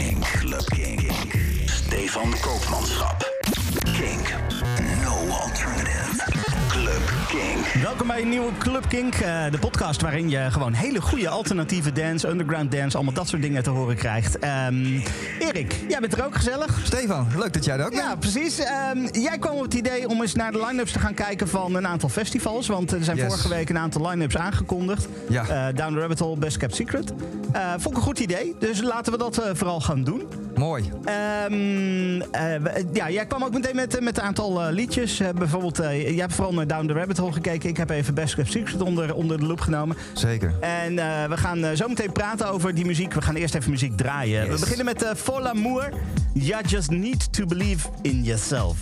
[0.00, 0.24] Kink.
[0.24, 1.12] Club Kink.
[1.68, 3.22] Stefan Koopmanschap.
[3.92, 4.34] Kink.
[5.04, 6.29] No alternative.
[7.82, 11.92] Welkom bij een nieuwe Club Kink, eh, de podcast waarin je gewoon hele goede alternatieve
[11.92, 14.38] dance, underground dance, allemaal dat soort dingen te horen krijgt.
[14.38, 15.00] Ehm
[15.38, 16.80] Erik, jij bent er ook gezellig.
[16.84, 18.02] Stefan, leuk dat jij er ook bent.
[18.02, 18.58] Ja, precies.
[18.58, 21.74] Ehm, jij kwam op het idee om eens naar de line-ups te gaan kijken van
[21.74, 22.66] een aantal festivals.
[22.66, 23.26] Want er zijn Yes.
[23.26, 25.08] vorige week een aantal line-ups aangekondigd.
[25.28, 25.42] Ja.
[25.48, 27.12] Eh, Down the Rabbit Hole, Best Kept Secret.
[27.52, 30.22] Eh, vond ik een goed idee, dus laten we dat eh, vooral gaan doen.
[30.60, 30.92] Mooi.
[31.04, 35.20] Ehm, eh, ja, jij kwam ook meteen met, eh, met een aantal eh, liedjes.
[35.20, 37.68] Eh, bijvoorbeeld, jij hebt vooral naar Down the Rabbit Hole gekeken.
[37.68, 39.96] Ik heb even Best Kept Secret onder, onder de loep genomen.
[40.14, 40.54] Zeker.
[40.60, 40.94] En
[41.28, 43.12] we gaan zo meteen praten over die muziek.
[43.12, 44.48] We gaan eerst even muziek draaien.
[44.48, 45.88] We beginnen met uh, For l'amour.
[46.32, 48.76] You just need to believe in yourself.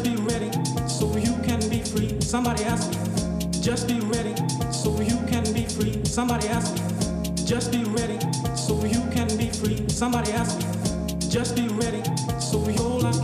[0.00, 0.50] Just be ready
[0.88, 2.18] so you can be free.
[2.20, 4.34] Somebody asked me, just be ready
[4.72, 6.02] so you can be free.
[6.04, 8.18] Somebody asked me, just be ready
[8.56, 9.86] so you can be free.
[9.88, 12.02] Somebody asked me, just be ready
[12.40, 13.19] so all I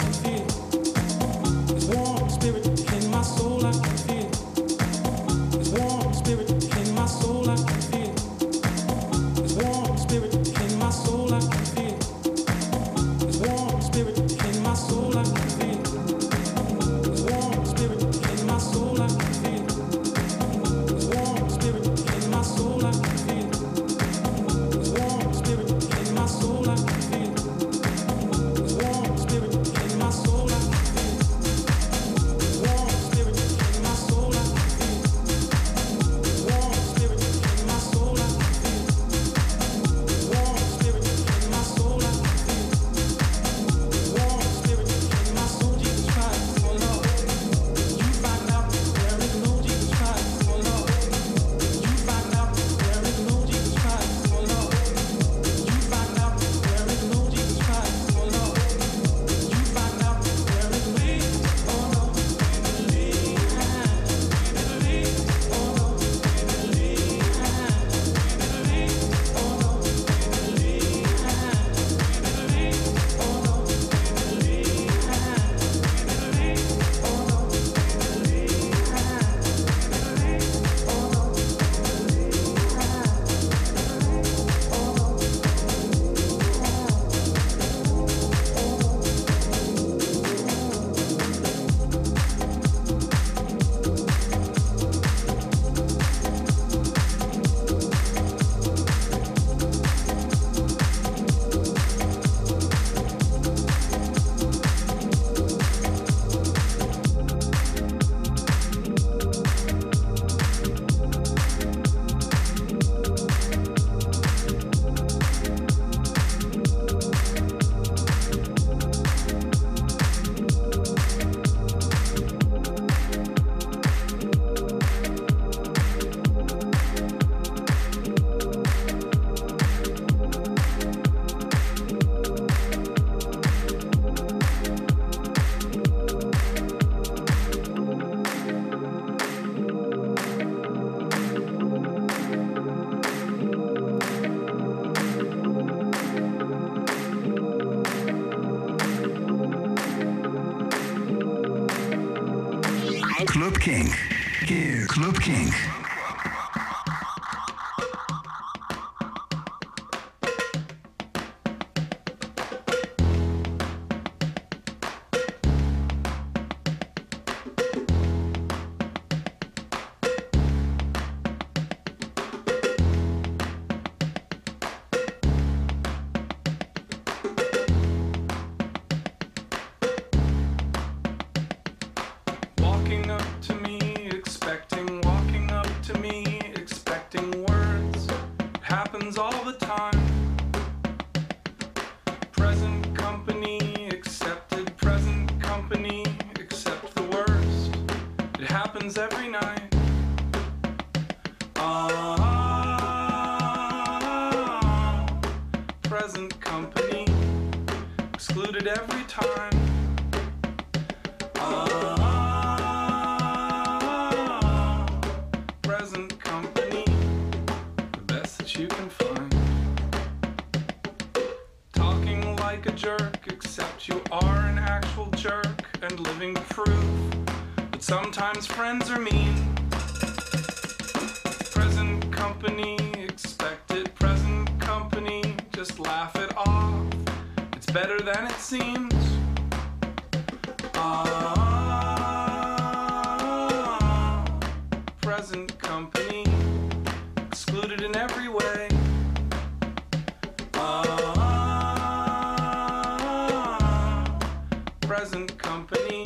[255.24, 256.04] company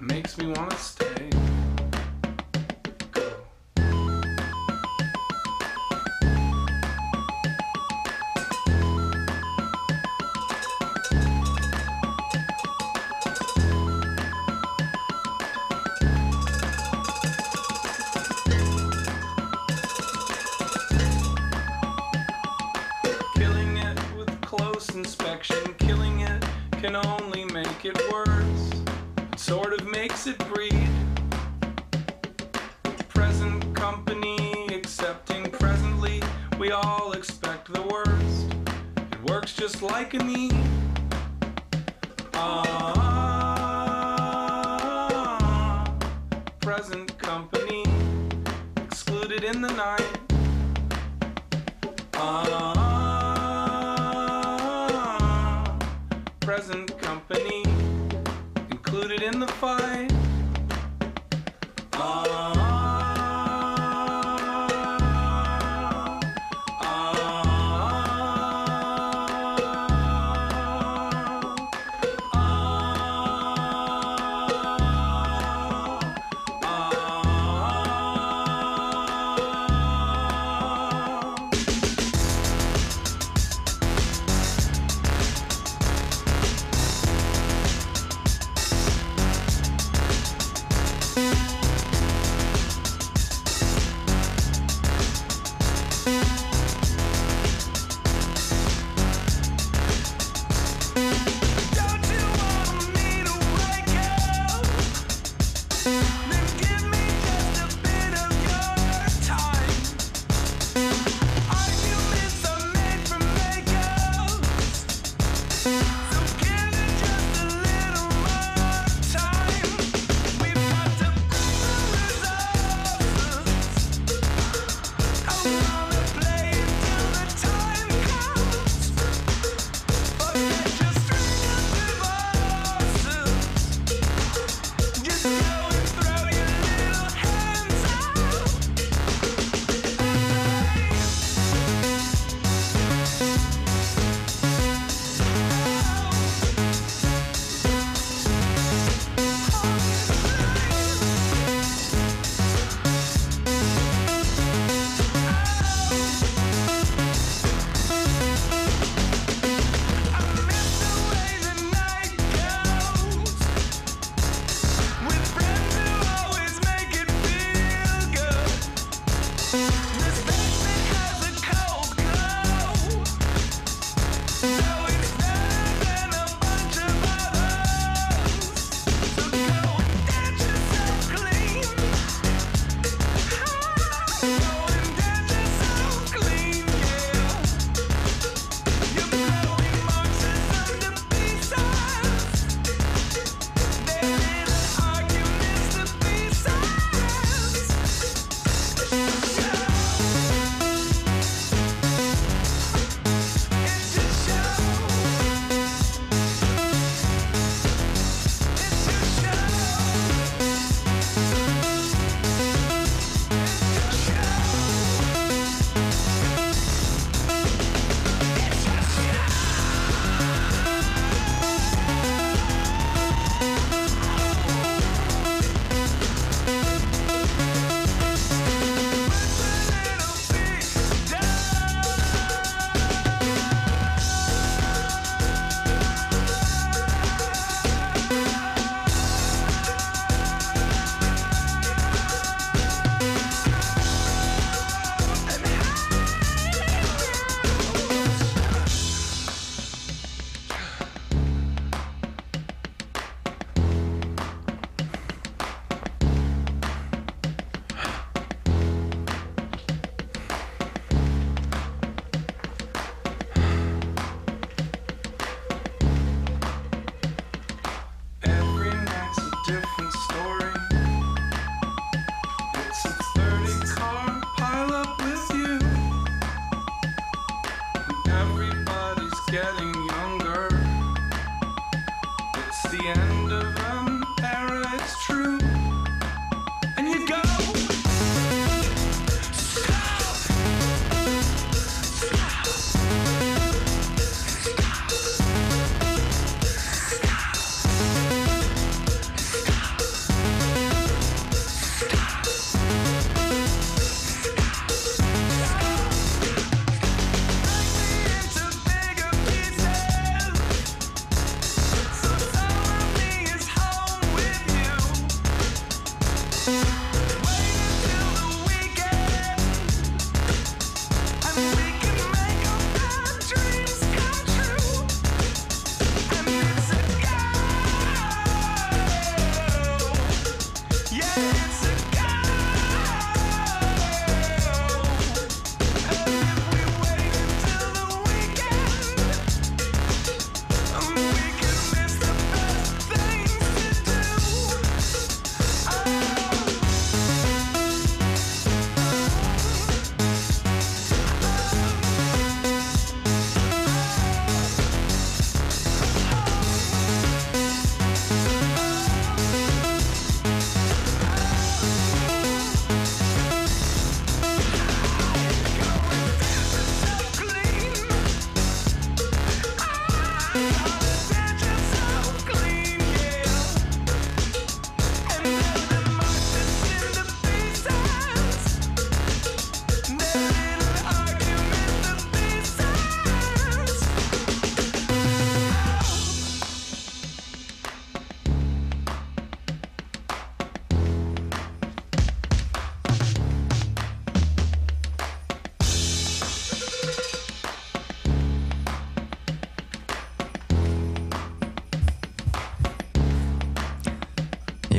[0.00, 1.47] makes me want to stay.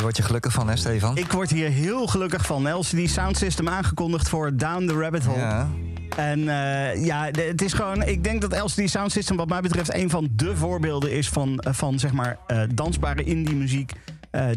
[0.10, 1.18] Word je gelukkig van, hè, Stefan?
[1.18, 2.70] Ik word hier heel gelukkig van.
[2.72, 5.38] LCD Sound System aangekondigd voor Down the Rabbit Hole.
[5.40, 5.68] Ja.
[6.18, 8.04] En eh, ja, de- het is gewoon.
[8.04, 11.60] Ik denk dat LCD Sound System, wat mij betreft, een van de voorbeelden is van,
[11.60, 13.92] eh, van zeg maar, eh, dansbare indie muziek.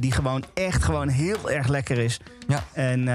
[0.00, 2.21] die gewoon echt gewoon heel erg lekker is.
[2.49, 2.64] Ja.
[2.73, 3.09] En,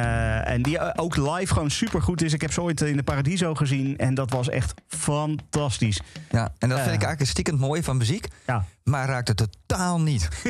[0.45, 2.33] en die ook live gewoon super goed is.
[2.33, 3.97] Ik heb ze ooit in de Paradiso gezien.
[3.97, 5.99] En dat was echt fantastisch.
[6.29, 8.27] ja, en dat vind ik eigenlijk stiekem mooi van muziek.
[8.47, 8.65] Ja.
[8.87, 10.27] Maar raakt het totaal niet.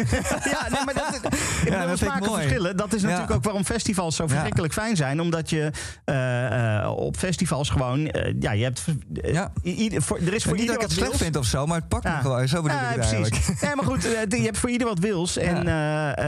[0.53, 1.21] Ja, nee, maar dat, ik
[1.63, 2.77] bedoel, dat smaken verschillen.
[2.77, 3.35] Dat is natuurlijk Ja.
[3.35, 4.29] ook waarom festivals zo Ja.
[4.29, 5.21] verschrikkelijk fijn zijn.
[5.21, 5.71] Omdat je
[6.05, 8.07] eh, eh, op festivals gewoon...
[8.07, 8.85] eh, ja, je hebt...
[9.13, 9.51] Ja.
[9.63, 11.65] ieder- voor, er is voor niet ieder dat ik het wat slecht vind of zo,
[11.65, 12.19] maar het pakt me Ja.
[12.19, 12.47] gewoon.
[12.47, 13.47] Zo bedoel Ja, ik het precies.
[13.61, 15.37] Nee, maar goed, je hebt voor ieder wat wils.
[15.37, 15.65] En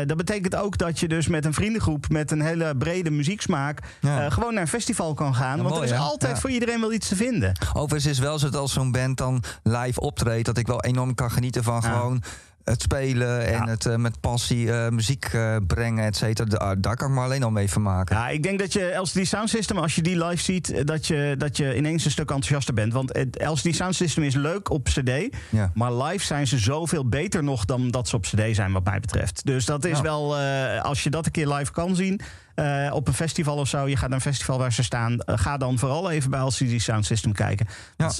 [0.07, 2.09] dat betekent ook dat je dus met een vriendengroep...
[2.09, 3.79] met een hele brede muzieksmaak...
[4.01, 4.29] Ja.
[4.29, 5.57] gewoon naar een festival kan gaan.
[5.57, 6.41] Ja, want mooi, er is altijd Ja.
[6.41, 7.57] voor iedereen wel iets te vinden.
[7.73, 10.45] Overigens is wel zo dat als zo'n band dan live optreedt...
[10.45, 11.98] dat ik wel enorm kan genieten van Ja.
[11.99, 12.23] Gewoon
[12.63, 13.45] het spelen...
[13.45, 13.65] en Ja.
[13.67, 16.49] het eh, met passie eh, muziek eh, brengen, et cetera.
[16.49, 18.15] Da- Daar kan ik me alleen al mee vermaken.
[18.15, 21.35] Ja, ik denk dat je LCD Sound System, als je die live ziet, dat je,
[21.37, 22.93] dat je ineens een stuk enthousiaster bent.
[22.93, 25.71] Want het LCD Sound System is leuk op CD, Ja.
[25.73, 28.99] maar live zijn ze zoveel beter nog dan dat ze op CD zijn, wat mij
[28.99, 29.45] betreft.
[29.45, 30.03] Dus dat is Ja.
[30.03, 30.37] wel,
[30.81, 32.21] als je dat een keer live kan zien.
[32.59, 35.19] Eh, op een festival of zo, je gaat naar een festival waar ze staan.
[35.19, 37.67] eh, ga dan vooral even bij LCD Sound System kijken.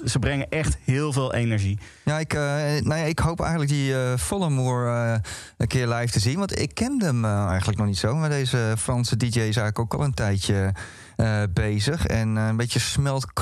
[0.06, 1.80] Ze- brengen echt heel veel energie.
[2.04, 4.18] Ja, ik, eh, nou ja, ik hoop eigenlijk die eh,
[5.58, 6.38] een keer live te zien.
[6.38, 8.16] Want ik kende hem eigenlijk nog niet zo.
[8.16, 10.74] Maar deze Franse DJ is eigenlijk ook al een tijdje
[11.54, 12.06] bezig.
[12.06, 13.34] En een beetje smelt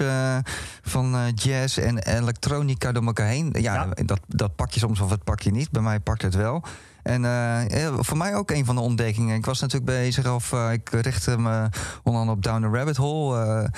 [0.00, 0.36] eh,
[0.82, 3.54] van jazz en elektronica door elkaar heen.
[3.60, 4.04] Ja, Ja.
[4.04, 5.70] Dat, dat pak je soms of het pak je niet.
[5.70, 6.64] Bij mij pakt het wel.
[7.02, 9.36] En eh, voor mij ook een van de ontdekkingen.
[9.36, 11.68] Ik was natuurlijk bezig of eh, ik richtte me
[12.02, 13.38] onder andere op Down the Rabbit Hole.
[13.38, 13.68] eh,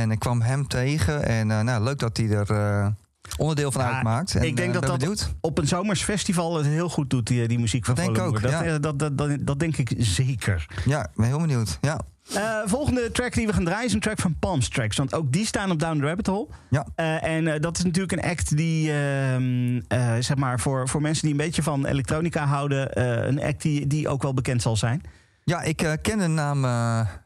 [0.00, 1.24] en ik kwam hem tegen.
[1.24, 2.94] En nou, leuk dat hij er
[3.36, 4.34] onderdeel van Ja, uitmaakt.
[4.34, 5.34] En, ik denk dat dat benieuwd.
[5.40, 8.22] op een zomers festival het heel goed doet, die, die muziek van Dat denk ik
[8.22, 8.78] ook, dat, ja.
[8.78, 10.66] dat, dat, dat, dat denk ik zeker.
[10.84, 11.78] Ja, ik ben heel benieuwd.
[11.80, 12.00] Ja,
[12.32, 14.96] uh, volgende track die we gaan draaien is een track van Palms Tracks.
[14.96, 16.46] Want ook die staan op Down the Rabbit Hole.
[16.70, 16.86] Ja.
[16.94, 19.80] Eh, en eh, dat is natuurlijk een act die, ehm,
[20.22, 24.08] zeg maar, voor, voor mensen die een beetje van elektronica houden, een act die, die
[24.08, 25.02] ook wel bekend zal zijn.
[25.44, 26.62] Ja, ik ken de naam.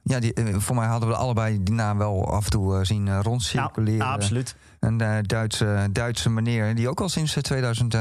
[0.03, 4.07] ja, die, voor mij hadden we allebei die naam wel af en toe zien rondcirculeren.
[4.07, 4.57] Ja, absoluut.
[4.81, 7.97] Een Duitse, Duitse meneer die ook al sinds 2000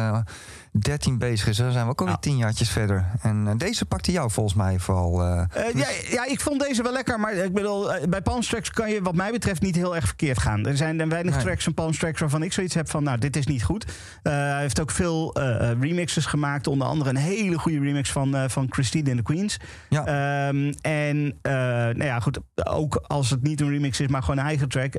[0.71, 1.57] 13 bezig is.
[1.57, 2.21] Dan zijn we ook alweer ja.
[2.21, 3.05] tien jaartjes verder.
[3.21, 5.21] En eh, deze pakte jou volgens mij vooral.
[5.21, 7.19] Eh, eh, dus- ja, ja, ik vond deze wel lekker.
[7.19, 10.65] Maar ik bedoel, bij Palmstracks kan je wat mij betreft niet heel erg verkeerd gaan.
[10.65, 13.03] Er zijn er weinig tracks van Palmstracks waarvan ik zoiets heb van...
[13.03, 13.85] nou, dit is niet goed.
[14.21, 15.35] hij heeft ook veel
[15.79, 16.67] remixes gemaakt.
[16.67, 19.57] Onder andere een hele goede remix van, van Christine and the Queens.
[19.89, 20.05] Ja.
[20.05, 24.45] Ehm, en nou ja, goed, ook als het niet een remix is, maar gewoon een
[24.45, 24.93] eigen track.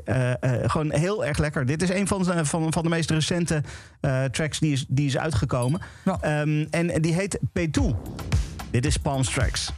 [0.63, 1.65] gewoon heel erg lekker.
[1.65, 3.63] Dit is een van, van, van de meest recente
[4.31, 5.58] tracks die is, die is uitgekomen.
[6.05, 6.17] Ja.
[6.21, 7.81] Ehm, en die heet P2.
[8.71, 9.71] Dit is Palms Tracks.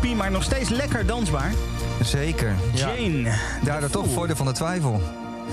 [0.00, 1.52] Poppy, maar nog steeds lekker dansbaar.
[2.02, 2.54] Zeker.
[2.74, 2.94] Ja.
[2.96, 3.32] Jane.
[3.64, 5.02] Daardoor toch voordeel van de twijfel.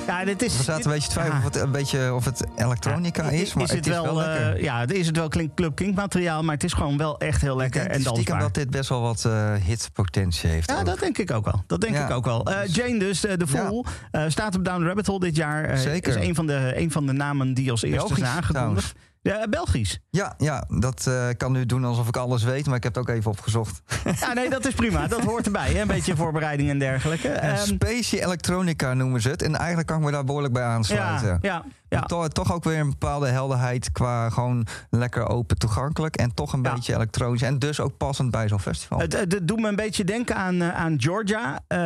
[0.08, 0.58] Ja, dit is...
[0.58, 1.38] We zaten dit- een beetje ja.
[1.38, 4.28] of, het, een beetje of het elektronica Ja, is, maar is het, is wel, eh,
[4.28, 4.64] lekker.
[4.64, 7.42] ja, het is het wel Klink- Club Kink materiaal, maar het is gewoon wel echt
[7.42, 8.40] heel Ik lekker denk en stiekem dansbaar.
[8.42, 10.70] dat dit best wel wat eh, hitpotentie heeft.
[10.72, 10.86] Ja, ook.
[10.86, 11.64] dat denk ik ook wel.
[11.68, 12.06] Dat denk Ja.
[12.06, 12.46] ik ook wel.
[12.46, 13.86] Eh, Jane dus, de Fool,
[14.28, 15.78] staat op Down the Rabbit Hole dit jaar.
[15.78, 16.18] Zeker.
[16.18, 18.94] Is een van, de, een van de namen die als eerste zijn aangekondigd.
[19.32, 20.00] Ja, Belgisch.
[20.10, 23.10] Ja, ja, dat eh, kan nu doen alsof ik alles weet, maar ik heb het
[23.10, 23.82] ook even opgezocht.
[24.20, 25.08] Ja, nee, dat is prima.
[25.08, 25.72] Dat hoort erbij.
[25.72, 25.82] Hè?
[25.82, 27.28] Een beetje voorbereiding en dergelijke.
[27.30, 29.42] En Ehm, Specie Electronica noemen ze het.
[29.42, 31.28] En eigenlijk kan ik me daar behoorlijk bij aansluiten.
[31.28, 32.02] ja, ja, ja.
[32.02, 36.16] Toch, toch ook weer een bepaalde helderheid qua gewoon lekker open toegankelijk.
[36.16, 36.74] En toch een Ja.
[36.74, 37.42] beetje elektronisch.
[37.42, 39.00] En dus ook passend bij zo'n festival.
[39.00, 41.60] Het, het doet me een beetje denken aan, eh, aan Georgia.
[41.68, 41.78] eh,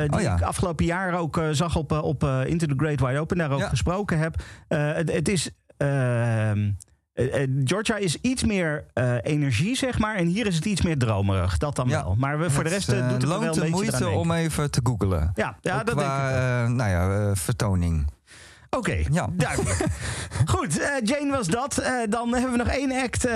[0.00, 0.34] die Oh ja.
[0.36, 3.38] ik afgelopen jaar ook eh, zag op, eh, op eh, Into the Great Wide Open.
[3.38, 4.34] Daar ook gesproken heb.
[4.68, 5.50] Eh, het, het is...
[5.76, 6.70] ehm,
[7.12, 10.14] eh, eh, Georgia is iets meer eh, energie, zeg maar.
[10.16, 11.58] En hier is het iets meer dromerig.
[11.58, 12.02] Dat dan Ja.
[12.04, 12.14] wel.
[12.18, 14.70] Maar we, voor de rest doet het wel een de beetje moeite eraan om even
[14.70, 15.30] te googlen.
[15.34, 16.04] Ja, ja dat denk ik.
[16.04, 16.64] qua, wel.
[16.64, 18.14] eh, nou ja, vertoning.
[18.70, 19.28] Oké, Ja.
[19.32, 19.86] duidelijk.
[20.52, 21.82] Goed, Jane was dat.
[22.08, 23.26] Dan hebben we nog één act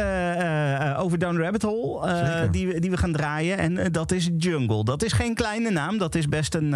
[0.98, 2.48] over Down Rabbit Hole.
[2.50, 3.59] die, we- die we gaan draaien.
[3.59, 4.85] En dat is Jungle.
[4.85, 5.98] Dat is geen kleine naam.
[5.98, 6.70] Dat is best een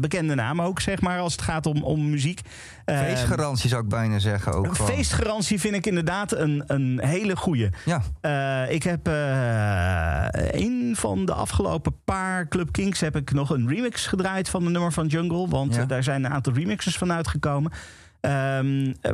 [0.00, 2.40] bekende naam ook, zeg maar, als het gaat om, om muziek.
[2.86, 4.90] Eh, Feestgarantie zou ik bijna zeggen ook Een gewoon.
[4.96, 7.68] feestgarantie vind ik inderdaad een, een hele goeie.
[7.84, 13.50] Ja, Eh, ik heb eh een van de afgelopen paar Club Kings heb ik nog
[13.50, 15.48] een remix gedraaid van de nummer van Jungle.
[15.48, 15.80] Want Ja.
[15.80, 17.72] eh, daar zijn een aantal remixes van uitgekomen.
[18.20, 19.12] Ehm, eh,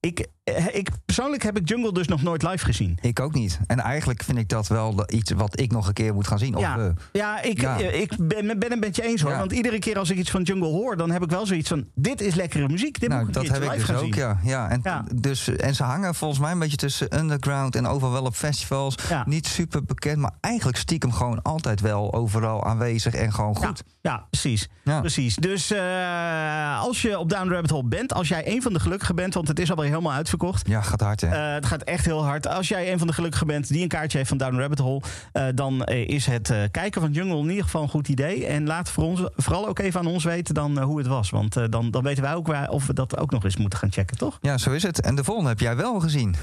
[0.00, 0.26] ik,
[0.72, 2.98] ik, persoonlijk heb ik Jungle dus nog nooit live gezien.
[3.00, 3.58] Ik ook niet.
[3.66, 6.54] En eigenlijk vind ik dat wel iets wat ik nog een keer moet gaan zien.
[6.54, 6.92] Of Ja, we.
[7.12, 7.80] ja, ik, Ja.
[7.80, 9.30] eh, ik ben, ben het met je eens hoor.
[9.30, 9.38] Ja.
[9.38, 11.86] Want iedere keer als ik iets van Jungle hoor, dan heb ik wel zoiets van:
[11.94, 13.00] dit is lekkere muziek.
[13.00, 14.48] Dit Nou, moet ik dat een heb keertje ik live dus gaan ook, zien.
[14.50, 14.68] ja.
[14.70, 15.20] ja, en.
[15.20, 18.94] Dus, en ze hangen volgens mij een beetje tussen underground en overal wel op festivals.
[19.24, 23.82] Niet super bekend, maar eigenlijk stiekem gewoon altijd wel overal aanwezig en gewoon goed.
[24.00, 24.68] Ja, precies.
[24.84, 25.36] Precies.
[25.36, 29.14] Dus eh, als je op Down Rabbit Hole bent, als jij een van de gelukkigen
[29.14, 30.68] bent, want het is alweer helemaal uitverkocht.
[30.68, 31.26] Ja, gaat hard hè.
[31.28, 32.46] Eh, het gaat echt heel hard.
[32.48, 35.02] Als jij een van de gelukkigen bent die een kaartje heeft van Down Rabbit Hole,
[35.32, 38.46] eh, dan eh, is het eh, kijken van Jungle in ieder geval een goed idee.
[38.46, 41.30] En laat voor ons, vooral ook even aan ons weten dan eh, hoe het was.
[41.30, 43.78] Want eh, dan, dan weten wij ook waar, of we dat ook nog eens moeten
[43.78, 44.38] gaan checken, toch?
[44.40, 45.00] Ja, zo is het.
[45.00, 46.36] En de volgende heb jij wel gezien.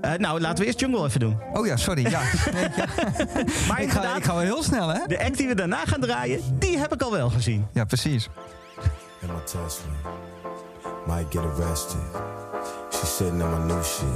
[0.00, 1.36] Eh, nou, laten we eerst Jungle even doen.
[1.52, 2.10] Oh ja, sorry.
[2.10, 2.20] Ja.
[3.68, 5.00] Maar ik, ga, ik ga wel heel snel hè.
[5.06, 7.66] de act die we daarna gaan draaien, die heb ik al wel gezien.
[7.72, 8.28] Ja, precies.
[9.20, 9.84] in my Tesla.
[11.06, 12.00] Might get arrested.
[12.90, 14.06] She sitting in my new shit.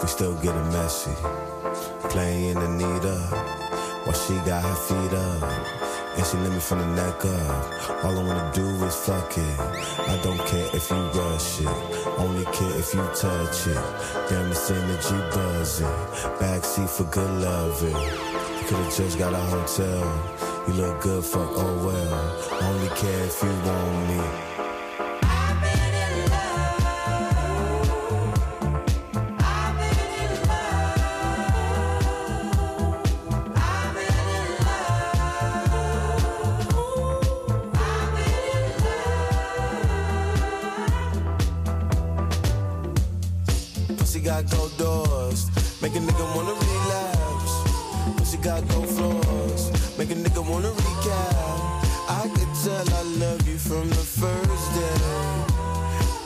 [0.00, 1.14] We still getting messy.
[2.10, 3.18] Playing Anita
[4.04, 5.42] while she got her feet up.
[6.16, 8.04] And she let me from the neck up.
[8.04, 9.60] All I wanna do is fuck it.
[10.12, 12.18] I don't care if you rush it.
[12.18, 13.82] Only care if you touch it.
[14.28, 15.86] Damn, this energy buzzing.
[16.40, 17.90] Backseat for good loving.
[17.90, 20.04] You could've just got a hotel.
[20.66, 22.62] You look good, fuck, oh well.
[22.62, 24.57] Only care if you want me.
[44.42, 45.50] Got gold doors,
[45.82, 47.54] make a nigga wanna relapse.
[48.16, 51.84] Pussy got gold floors, make a nigga wanna recap.
[52.08, 54.98] I could tell I love you from the first day.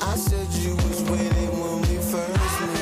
[0.03, 2.82] I said you was it when we first met.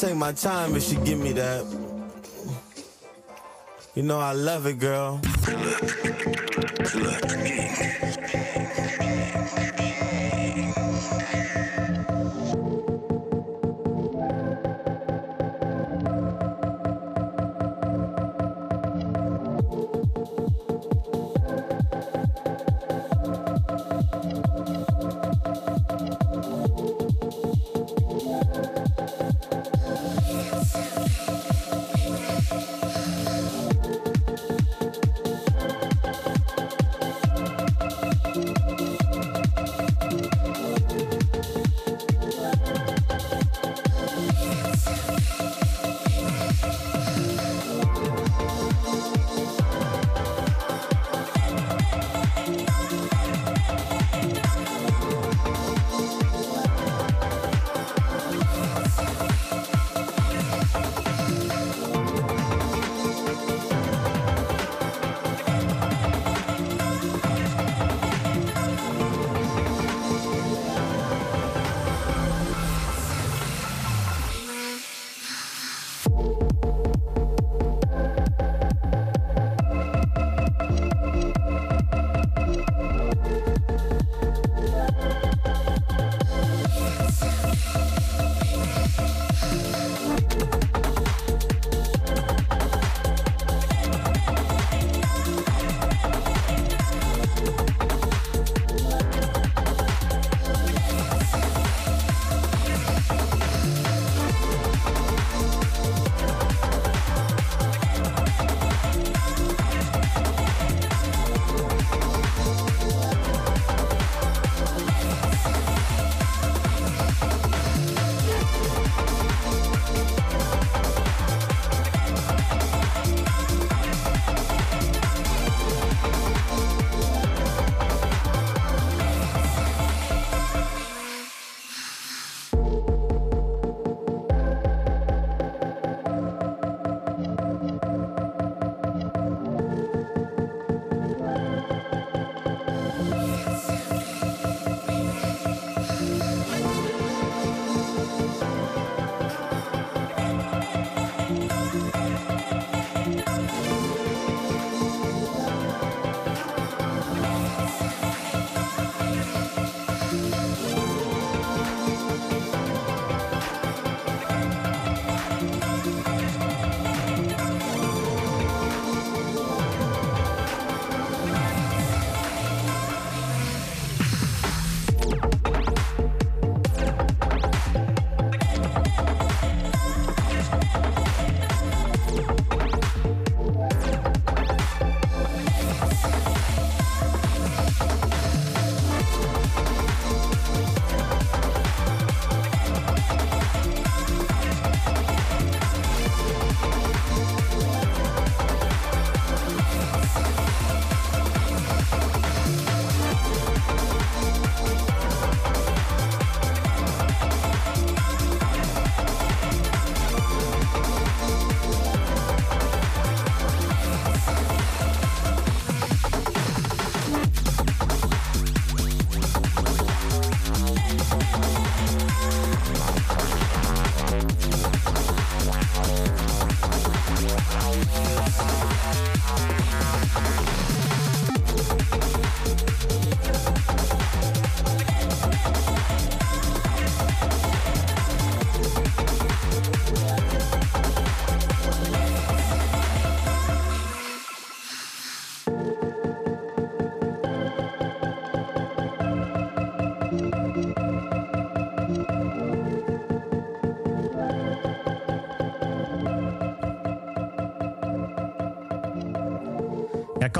[0.00, 1.64] Take my time if she give me that.
[3.96, 5.20] You know I love it, girl.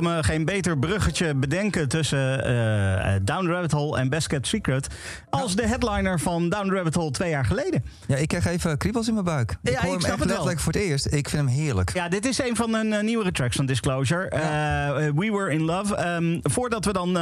[0.08, 4.46] Me geen beter bruggetje bedenken tussen eh, eh, Down the Rabbit Hole en Best Kept
[4.46, 4.86] Secret...
[5.30, 7.84] als de headliner van Down the Rabbit Hole twee jaar geleden.
[8.06, 9.56] Ja, ik krijg even kriebels in mijn buik.
[9.62, 10.28] Ja, ik hoor ik hem snap echt het wel.
[10.28, 11.06] letterlijk voor het eerst.
[11.06, 11.94] Ik vind hem heerlijk.
[11.94, 14.28] Ja, dit is een van hun eh, nieuwere tracks van Disclosure.
[15.14, 15.96] We Were In Love.
[15.96, 17.12] Ehm, voordat we dan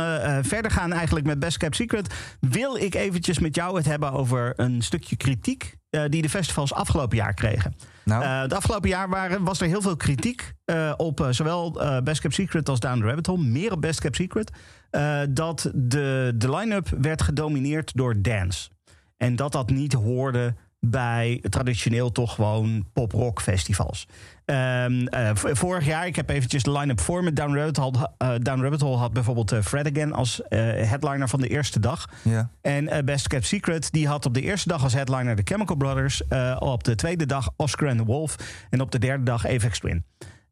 [0.45, 2.15] verder gaan eigenlijk met Best Kept Secret...
[2.59, 5.77] wil ik eventjes met jou het hebben over een stukje kritiek...
[5.91, 7.75] eh, die de festivals afgelopen jaar kregen.
[8.05, 11.81] Nou, Eh, het afgelopen jaar waren, was er heel veel kritiek eh, op eh, zowel
[11.83, 13.43] eh, Best Kept Secret als Down the Rabbit Hole.
[13.43, 14.51] Meer op Best Kept Secret.
[14.91, 18.69] eh, dat de, de line-up werd gedomineerd door dance.
[19.17, 24.07] En dat dat niet hoorde bij traditioneel toch gewoon pop-rock festivals.
[24.45, 28.11] Ehm, eh, vorig jaar, ik heb eventjes de line-up voor met Down Rabbit Hole.
[28.19, 32.09] eh, Down Rabbit Hole had bijvoorbeeld eh, Fred Again als headliner van de eerste dag.
[32.23, 32.51] ja.
[32.63, 36.23] En Best Kept Secret, die had op de eerste dag als headliner de Chemical Brothers.
[36.59, 38.37] op de tweede dag Oscar and the Wolf.
[38.71, 40.05] En op de derde dag Apex Twin.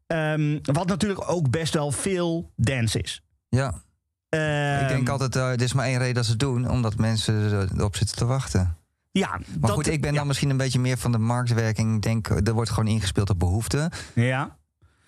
[0.07, 3.21] Ehm, wat natuurlijk ook best wel veel dance is.
[3.49, 3.83] ja.
[4.29, 6.69] Ehm, ik denk altijd, er is maar één reden dat ze het doen.
[6.69, 8.77] Omdat mensen er- erop zitten te wachten.
[9.19, 10.17] Ja, Maar dat- goed, ik ben ja.
[10.17, 11.95] dan misschien een beetje meer van de marktwerking.
[11.95, 13.91] Ik denk, er wordt gewoon ingespeeld op behoeften.
[14.13, 14.55] Ja,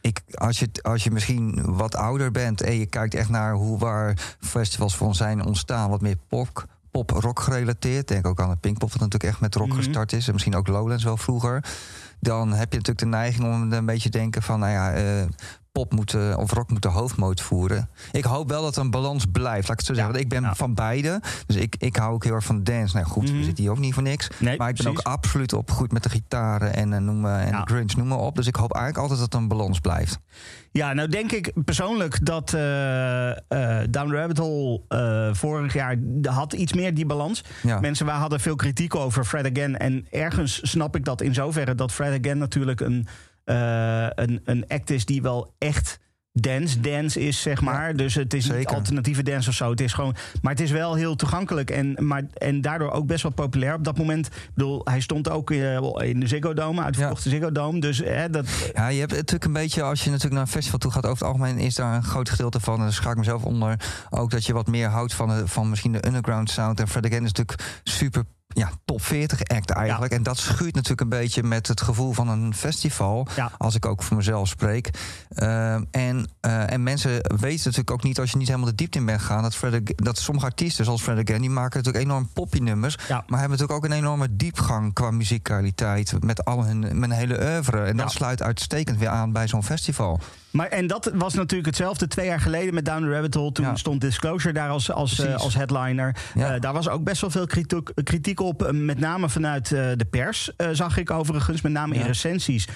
[0.02, 3.78] Ik, als, je, als je misschien wat ouder bent en je kijkt echt naar hoe
[3.80, 8.08] waar festivals van zijn ontstaan, wat meer pop, pop rock gerelateerd.
[8.08, 9.78] Denk ook aan het Pinkpop, wat natuurlijk echt met rock Mhm.
[9.78, 10.26] gestart is.
[10.28, 11.64] En misschien ook Lowlands wel vroeger.
[12.20, 15.26] Dan heb je natuurlijk de neiging om een beetje te denken van, nou ja, eh,
[15.78, 17.90] pop moet, eh, of rock moet de hoofdmoot voeren.
[18.12, 20.12] Ik hoop wel dat er een balans blijft, laat ik het zo zeggen.
[20.14, 21.22] Want ik ben van beide.
[21.46, 22.96] Dus ik, ik hou ook heel erg van dance.
[22.96, 23.38] Nou goed, Mhm.
[23.38, 24.28] we zitten hier ook niet voor niks.
[24.40, 25.06] Nee, maar ik ben precies.
[25.06, 28.08] ook absoluut op goed met de gitaren en, eh, noem, maar- en de grunge, noem
[28.08, 28.36] maar op.
[28.36, 30.20] Dus ik hoop eigenlijk altijd dat er een balans blijft.
[30.72, 36.54] Ja, nou denk ik persoonlijk dat eh, eh, Down Rabbit Hole eh, vorig jaar had
[36.54, 37.44] iets meer die balans.
[37.64, 37.80] Ja.
[37.80, 39.78] Mensen we hadden veel kritiek over Fred Again.
[39.78, 43.14] En ergens snap ik dat in zoverre dat Fred Again natuurlijk een, eh,
[43.48, 46.00] een, een act is die wel echt
[46.42, 47.96] dance dance is, zeg maar.
[47.96, 48.76] dus het is niet zeker.
[48.76, 49.70] alternatieve dance of zo.
[49.70, 53.24] Het is gewoon, maar het is wel heel toegankelijk en, maar, en daardoor ook best
[53.24, 54.28] wel populair op dat moment.
[54.28, 57.80] Ik bedoel, hij stond ook eh, in de Ziggo Dome, uitverkochte Ziggo Dome.
[57.80, 60.80] Dus hè, dat, Ja, je hebt natuurlijk een beetje, als je natuurlijk naar een festival
[60.80, 63.18] toe gaat, over het algemeen is daar een groot gedeelte van, en daar schaak ik
[63.18, 63.80] mezelf onder,
[64.10, 66.80] ook dat je wat meer houdt van, de, van misschien de underground sound.
[66.80, 70.14] En Fred Again is natuurlijk super, ja, top 40 act eigenlijk.
[70.14, 73.52] En dat schuurt natuurlijk een beetje met het gevoel van een festival, Ja.
[73.58, 74.90] als ik ook voor mezelf spreek.
[75.30, 78.98] Ehm, en, eh, en mensen weten natuurlijk ook niet, als je niet helemaal de diepte
[78.98, 82.30] in bent gegaan, dat, Fred dat sommige artiesten, zoals Fred Again, die maken natuurlijk enorm
[82.34, 83.24] poppy nummers, Ja.
[83.28, 87.40] maar hebben natuurlijk ook een enorme diepgang qua muzikaliteit met al hun, met een hele
[87.42, 87.82] oeuvre.
[87.84, 90.20] En dat sluit uitstekend weer aan bij zo'n festival.
[90.58, 93.52] Maar en dat was natuurlijk hetzelfde twee jaar geleden met Down the Rabbit Hole.
[93.52, 93.76] Toen Ja.
[93.76, 96.16] stond Disclosure daar als, als, eh, als headliner.
[96.34, 96.54] Ja.
[96.54, 98.64] Eh, daar was ook best wel veel kritiek, kritiek op.
[98.64, 101.62] eh, met name vanuit de pers, zag ik overigens.
[101.62, 102.68] Met name in recensies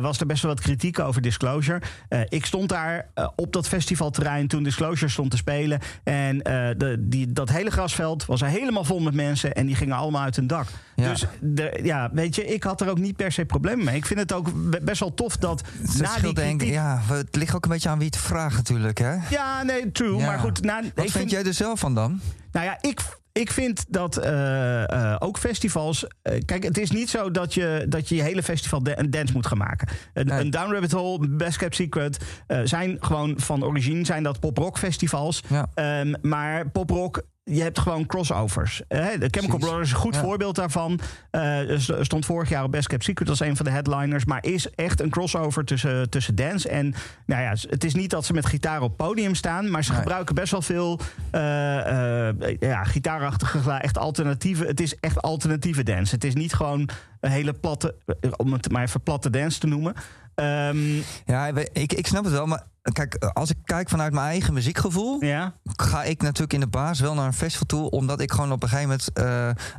[0.00, 1.82] was er best wel wat kritiek over Disclosure.
[2.28, 5.80] Ik stond daar op dat festivalterrein toen Disclosure stond te spelen.
[6.04, 9.54] En de, die, dat hele grasveld was er helemaal vol met mensen.
[9.54, 10.66] En die gingen allemaal uit hun dak.
[11.02, 11.08] Ja.
[11.10, 13.96] Dus de, ja, weet je, ik had er ook niet per se problemen mee.
[13.96, 17.36] Ik vind het ook be- best wel tof dat Het na die denk, ja, het
[17.36, 18.98] ligt ook een beetje aan wie het vraagt natuurlijk.
[18.98, 19.14] Hè?
[19.30, 20.16] Ja, nee, true.
[20.16, 20.26] Ja.
[20.26, 22.20] Maar goed, na, Wat vind, jij er zelf van dan?
[22.52, 23.00] Nou ja, ik,
[23.32, 26.06] ik vind dat eh, eh, ook festivals.
[26.22, 29.32] eh, kijk, het is niet zo dat je dat je, je hele festival een dance
[29.32, 29.88] moet gaan maken.
[30.12, 30.40] Een, Nee.
[30.40, 32.18] een Down Rabbit Hole, Best Kept Secret
[32.64, 35.42] zijn gewoon van origine zijn dat pop-rock festivals.
[35.48, 35.66] Ja.
[35.74, 37.22] Ehm, maar pop-rock.
[37.50, 38.82] Je hebt gewoon crossovers.
[38.88, 39.58] Eh, de Chemical.
[39.58, 40.20] Brothers is een goed Ja.
[40.20, 41.00] voorbeeld daarvan.
[41.30, 44.24] Eh, st- stond vorig jaar op Best Kept Secret als een van de headliners.
[44.24, 46.94] Maar is echt een crossover tussen, tussen dance en...
[47.26, 49.70] Nou ja, het is niet dat ze met gitaar op podium staan...
[49.70, 50.00] maar ze Nee.
[50.00, 53.70] gebruiken best wel veel eh, eh, ja, gitaarachtige.
[53.72, 54.64] Echt alternatieve.
[54.64, 56.14] Het is echt alternatieve dance.
[56.14, 56.88] Het is niet gewoon
[57.20, 57.94] een hele platte...
[58.20, 59.94] eh, om het maar even platte dance te noemen.
[60.34, 60.78] Ehm,
[61.26, 62.62] Ja, ik, ik snap het wel, maar
[62.92, 67.00] kijk, als ik kijk vanuit mijn eigen muziekgevoel, ja, ga ik natuurlijk in de baas
[67.00, 69.12] wel naar een festival toe, omdat ik gewoon op een gegeven moment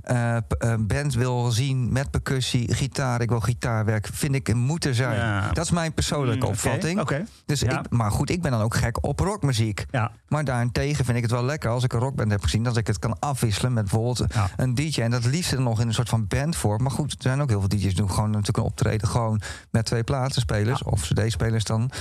[0.03, 3.21] eh, eh, een band wil zien met percussie, gitaar.
[3.21, 5.15] Ik wil gitaarwerk, vind ik moet er zijn.
[5.15, 5.51] Ja.
[5.51, 6.99] Dat is mijn persoonlijke Mm, oké, opvatting.
[6.99, 7.79] Oké, Dus Ja.
[7.79, 9.85] ik, maar goed, ik ben dan ook gek op rockmuziek.
[9.91, 10.11] ja.
[10.27, 12.87] Maar daarentegen vind ik het wel lekker als ik een rockband heb gezien, dat ik
[12.87, 14.23] het kan afwisselen met bijvoorbeeld
[14.57, 15.01] een DJ.
[15.01, 16.81] En dat liefst er nog in een soort van bandvorm.
[16.83, 19.41] Maar goed, er zijn ook heel veel DJ's die doen gewoon natuurlijk een optreden gewoon
[19.71, 21.91] met twee platenspelers of CD-spelers dan.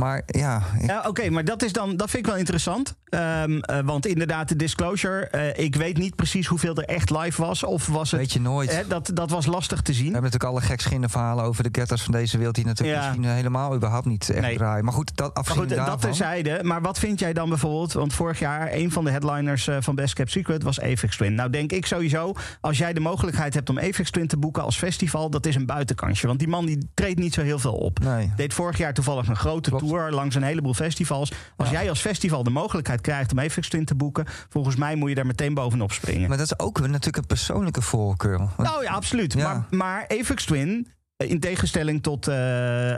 [0.00, 2.94] Maar ja, Ja, oké, maar dat, is dan, dat vind ik wel interessant.
[3.08, 5.26] Ehm, eh, want inderdaad, de disclosure.
[5.26, 7.62] eh, ik weet niet precies hoeveel er echt live was.
[7.64, 8.20] Of was het.
[8.20, 8.74] Weet je nooit.
[8.76, 10.06] hè, dat, dat was lastig te zien.
[10.06, 12.54] We hebben natuurlijk alle gekschinnen verhalen over de getters van deze wereld...
[12.54, 13.08] die natuurlijk Ja.
[13.08, 14.56] misschien helemaal überhaupt niet echt Nee.
[14.56, 14.84] draaien.
[14.84, 16.58] Maar goed, dat Maar afgezien goed, dat terzijde.
[16.62, 17.92] Maar wat vind jij dan bijvoorbeeld?
[17.92, 21.34] Want vorig jaar een van de headliners eh, van Best Kept Secret was Apex Twin.
[21.34, 24.76] Nou denk ik sowieso, als jij de mogelijkheid hebt om Apex Twin te boeken als
[24.78, 26.26] festival, dat is een buitenkansje.
[26.26, 27.98] Want die man die treedt niet zo heel veel op.
[27.98, 28.32] Nee.
[28.36, 29.86] Deed vorig jaar toevallig een grote Klopt.
[29.88, 31.32] tour langs een heleboel festivals.
[31.56, 35.08] Als jij als festival de mogelijkheid krijgt om Apex Twin te boeken, volgens mij moet
[35.08, 36.28] je daar meteen bovenop springen.
[36.28, 38.38] Maar dat is ook natuurlijk een persoonlijke voorkeur.
[38.38, 39.32] Want- Nou ja, absoluut.
[39.32, 39.42] Ja.
[39.52, 42.92] Maar, maar Apex Twin, in tegenstelling tot eh,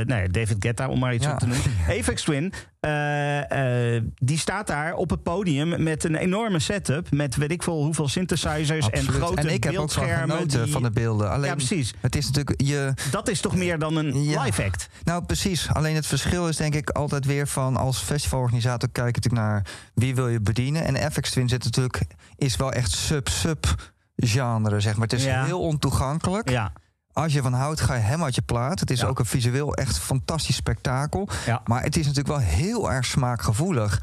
[0.00, 1.32] eh, nou ja, David Guetta, om maar iets Ja.
[1.32, 1.64] op te noemen.
[2.00, 7.10] Apex Twin, eh, die staat daar op het podium met een enorme setup.
[7.10, 10.36] Met weet ik veel hoeveel synthesizers en grote en ik heb ook van beeldschermen.
[10.36, 11.30] genoten die- van de beelden.
[11.30, 11.94] Alleen, Ja, precies.
[12.00, 12.92] Het is natuurlijk je.
[13.10, 14.42] Dat is toch meer dan een Ja.
[14.42, 14.88] live act?
[15.04, 15.68] Nou, precies.
[15.72, 20.14] Alleen het verschil is denk ik altijd weer van als festivalorganisator kijk natuurlijk naar wie
[20.14, 20.84] wil je bedienen.
[20.96, 22.04] En FX Twin zit natuurlijk
[22.36, 25.02] is wel echt sub-sub genre, zeg maar.
[25.08, 26.50] Het is heel ontoegankelijk.
[26.50, 26.72] Ja.
[27.14, 28.80] Als je van houdt, ga je hem uit je plaat.
[28.80, 29.06] Het is Ja.
[29.06, 31.28] ook een visueel echt fantastisch spektakel.
[31.46, 31.60] Ja.
[31.64, 34.02] Maar het is natuurlijk wel heel erg smaakgevoelig.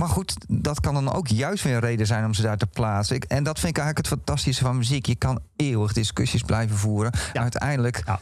[0.00, 2.66] Maar goed, dat kan dan ook juist weer een reden zijn om ze daar te
[2.66, 3.16] plaatsen.
[3.16, 5.06] Ik, en dat vind ik eigenlijk het fantastische van muziek.
[5.06, 7.12] Je kan eeuwig discussies blijven voeren.
[7.32, 7.40] Ja.
[7.42, 8.20] Uiteindelijk Ja.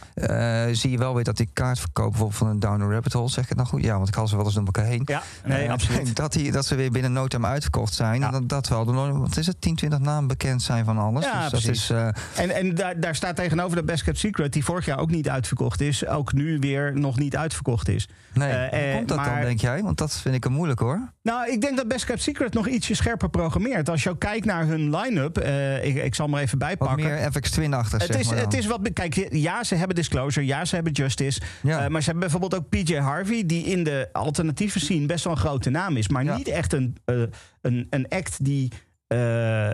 [0.66, 3.28] eh, zie je wel weer dat die kaartverkoop bijvoorbeeld van een Down Rabbit Hole...
[3.28, 3.82] zeg ik het nou goed?
[3.82, 5.02] Ja, want ik haal ze wel eens door elkaar heen.
[5.04, 6.16] Ja, nee, Eh, absoluut.
[6.22, 8.20] Dat, die, dat ze weer binnen no time uitverkocht zijn.
[8.20, 8.26] Ja.
[8.26, 8.84] En dat, dat wel.
[8.84, 9.60] de- Wat is het?
[9.60, 11.24] 10, 20 namen bekend zijn van alles.
[11.24, 11.90] Ja, dus dat is...
[11.90, 12.06] eh,
[12.36, 15.28] En, en daar, daar staat tegenover de Best Kept Secret, die vorig jaar ook niet
[15.28, 18.08] uitverkocht is, ook nu weer nog niet uitverkocht is.
[18.34, 19.82] nee, hoe komt dat dan, denk jij?
[19.82, 21.12] Want dat vind ik een moeilijk, hoor.
[21.22, 23.88] Nou, ik denk dat Best Kept Secret nog ietsje scherper programmeert.
[23.88, 27.04] Als je ook kijkt naar hun line-up, eh, ik, ik zal maar even Wat bijpakken.
[27.06, 28.92] meer FX Twin-achtig, Het zeg is, het is wat.
[28.92, 31.40] Kijk, ja, ze hebben Disclosure, ja, ze hebben Justice.
[31.62, 31.84] Ja.
[31.84, 35.32] eh, maar ze hebben bijvoorbeeld ook PJ Harvey, die in de alternatieve scene best wel
[35.32, 36.08] een grote naam is.
[36.08, 36.36] Maar Ja.
[36.36, 37.22] niet echt een, eh,
[37.62, 38.72] een, een act die.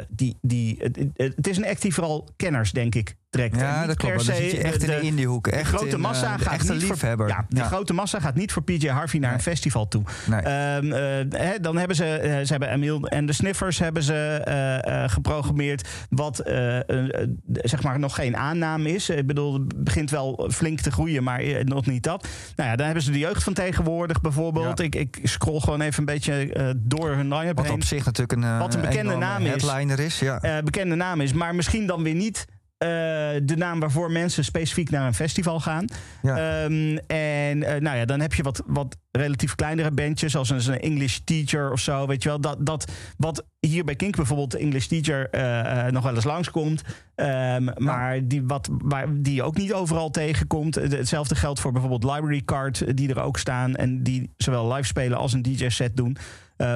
[0.09, 0.99] die, die het-
[1.36, 3.61] het is een act die vooral kenners, denk ik, trekt.
[3.61, 4.26] Ja, dat klopt.
[4.26, 5.45] Dan zit je echt in de indiehoek.
[5.45, 7.26] de Echt grote in, eh, massa de gaat echte niet liefhebber.
[7.28, 9.39] Voor, ja, de grote massa gaat niet voor PJ Harvey naar Nee.
[9.39, 10.03] een festival toe.
[10.26, 10.41] Nee.
[10.41, 14.43] Ehm, eh, dan hebben ze, eh, ze hebben Emil en de Sniffers hebben ze
[15.11, 15.89] geprogrammeerd.
[16.11, 16.43] Wat
[17.62, 19.09] zeg maar nog geen aanname is.
[19.11, 22.26] Ik bedoel, het begint wel flink te groeien, maar nog niet dat.
[22.57, 24.78] Nou ja, dan hebben ze de jeugd van tegenwoordig bijvoorbeeld.
[24.78, 24.85] Ja.
[24.85, 27.74] Ik, ik scroll gewoon even een beetje door hun line-up Wat heen.
[27.74, 29.49] op zich natuurlijk een, Wat een bekende naam is.
[29.62, 30.18] headliner is.
[30.18, 30.62] Ja.
[30.64, 32.47] bekende naam is, maar misschien dan weer niet.
[32.79, 32.89] Eh,
[33.43, 35.85] de naam waarvoor mensen specifiek naar een festival gaan.
[36.22, 36.37] Ja.
[36.64, 40.81] Ehm, en eh, nou ja, dan heb je wat, wat relatief kleinere bandjes, zoals een,
[40.81, 42.07] English Teacher of zo.
[42.07, 46.03] Weet je wel, dat, dat wat hier bij Kink bijvoorbeeld de English Teacher eh, nog
[46.05, 46.83] wel eens langskomt.
[47.14, 50.75] Ehm, maar die, wat, waar, die je ook niet overal tegenkomt.
[50.75, 53.75] Hetzelfde geldt voor bijvoorbeeld Library Card, die er ook staan.
[53.77, 56.16] En die zowel live spelen als een DJ-set doen.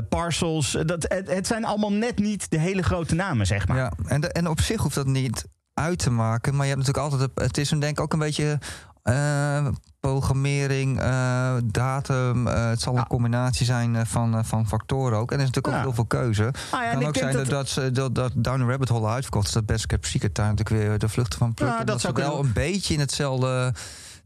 [0.09, 3.77] Parcels, dat, het, het zijn allemaal net niet de hele grote namen, zeg maar.
[3.77, 5.45] Ja, en, de- en op zich hoeft dat niet
[5.79, 6.57] uit te maken.
[6.57, 7.31] Maar je hebt natuurlijk altijd...
[7.49, 8.59] Het, is een, denk ik ook een beetje...
[9.03, 9.67] eh,
[10.01, 12.47] programmering, eh, datum.
[12.47, 12.99] eh, het zal Ja.
[13.01, 15.31] een combinatie zijn van, van factoren ook.
[15.33, 15.79] En er is natuurlijk Ja.
[15.81, 16.43] ook heel veel keuze.
[16.71, 18.89] Ah ja, Het kan ook zijn dat, dat- dat, ze- dat, dat Down the Rabbit
[18.89, 19.53] Hole uitverkocht is.
[19.53, 21.79] Dat Best Kept Secret daar natuurlijk weer de vluchten van plukken.
[21.79, 23.73] Dat dat zou wel een beetje in hetzelfde...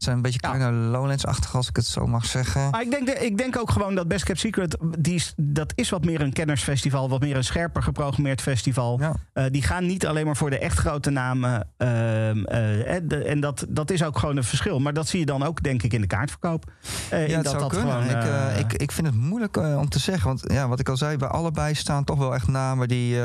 [0.03, 0.49] Zijn een beetje Ja.
[0.55, 2.69] kleine Lowlands-achtig, als ik het zo mag zeggen.
[2.69, 5.71] Maar ik denk, de- ik denk ook gewoon dat Best Kept Secret, die, is- dat
[5.75, 8.99] is wat meer een kennersfestival, wat meer een scherper geprogrammeerd festival.
[8.99, 9.15] Ja.
[9.33, 11.67] Eh, die gaan niet alleen maar voor de echt grote namen.
[11.77, 14.79] ehm, eh, de- en dat, dat is ook gewoon een verschil.
[14.79, 16.71] Maar dat zie je dan ook, denk ik, in de kaartverkoop.
[17.09, 18.03] Eh, in Ja, het dat zou dat kunnen.
[18.03, 20.27] gewoon, ik, ik, ik vind het moeilijk om te zeggen.
[20.27, 23.17] Want ja, wat ik al zei, bij allebei staan toch wel echt namen die,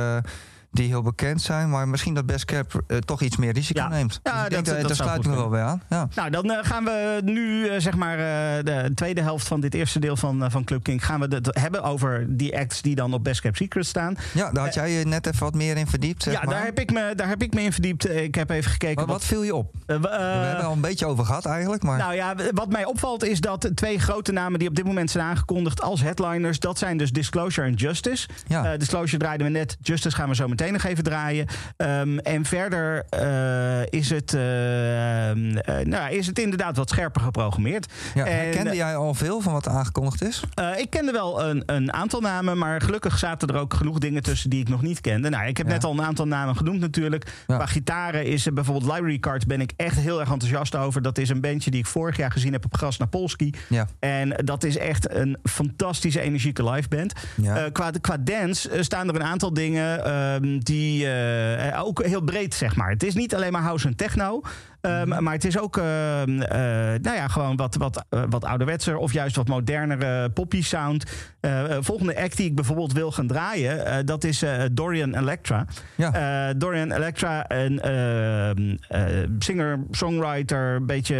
[0.70, 1.70] die heel bekend zijn.
[1.70, 3.88] Maar misschien dat Best Cap eh, toch iets meer risico Ja.
[3.88, 4.20] neemt.
[4.22, 5.82] Ja, Dus ik denk, dat- sluit goed me wel bij aan.
[5.88, 6.08] Ja.
[6.14, 9.74] Nou, dan eh, gaan we nu, eh, zeg maar, eh, de tweede helft van dit
[9.74, 11.04] eerste deel van, eh, van Club King...
[11.04, 14.16] gaan we het hebben over die acts die dan op Best Kept Secret staan.
[14.34, 16.22] ja, daar had jij je net even wat meer in verdiept.
[16.22, 16.54] Zeg ja, maar.
[16.54, 18.04] daar heb, ik me, daar heb ik me in verdiept.
[18.06, 19.74] Eh, Ik heb even gekeken Maar wat viel je op?
[19.86, 21.82] eh, We eh, hebben al een beetje over gehad eigenlijk.
[21.82, 25.10] Maar Nou ja, wat mij opvalt is dat twee grote namen die op dit moment
[25.10, 28.28] zijn aangekondigd als headliners, dat zijn dus Disclosure en Justice.
[28.46, 28.72] Ja.
[28.72, 31.46] Eh, Disclosure draaiden we net, Justice gaan we zo meteen nog even draaien.
[31.76, 37.92] Ehm, en verder eh, is, het, eh, eh, nou, is het inderdaad wat scherper geprogrammeerd.
[38.14, 40.42] ja, en, kende jij al veel van wat aangekondigd is?
[40.76, 44.50] ik kende wel een, een aantal namen, maar gelukkig zaten er ook genoeg dingen tussen
[44.50, 45.28] die ik nog niet kende.
[45.28, 45.72] Nou, ik heb Ja.
[45.72, 47.32] net al een aantal namen genoemd natuurlijk.
[47.46, 47.56] Ja.
[47.56, 51.02] Qua gitaren is er bijvoorbeeld Library Card ben ik echt heel erg enthousiast over.
[51.02, 53.54] Dat is een bandje die ik vorig jaar gezien heb op Gras Napolski.
[53.68, 53.86] Ja.
[53.98, 57.12] En dat is echt een fantastische energieke live band.
[57.34, 57.68] Ja.
[57.70, 62.76] Qua, qua dance staan er een aantal dingen ehm, die eh, ook heel breed zeg
[62.76, 62.90] maar.
[62.90, 64.42] Het is niet alleen maar house en techno.
[64.80, 66.58] Ehm, Maar het is ook ehm, eh,
[67.02, 71.04] nou ja, gewoon wat, wat, eh, wat ouderwetser of juist wat modernere poppy sound.
[71.40, 75.66] Eh, volgende act die ik bijvoorbeeld wil gaan draaien, dat is Dorian Electra.
[75.96, 76.52] Ja.
[76.52, 81.16] Dorian Electra, een ehm, eh, singer, songwriter, een beetje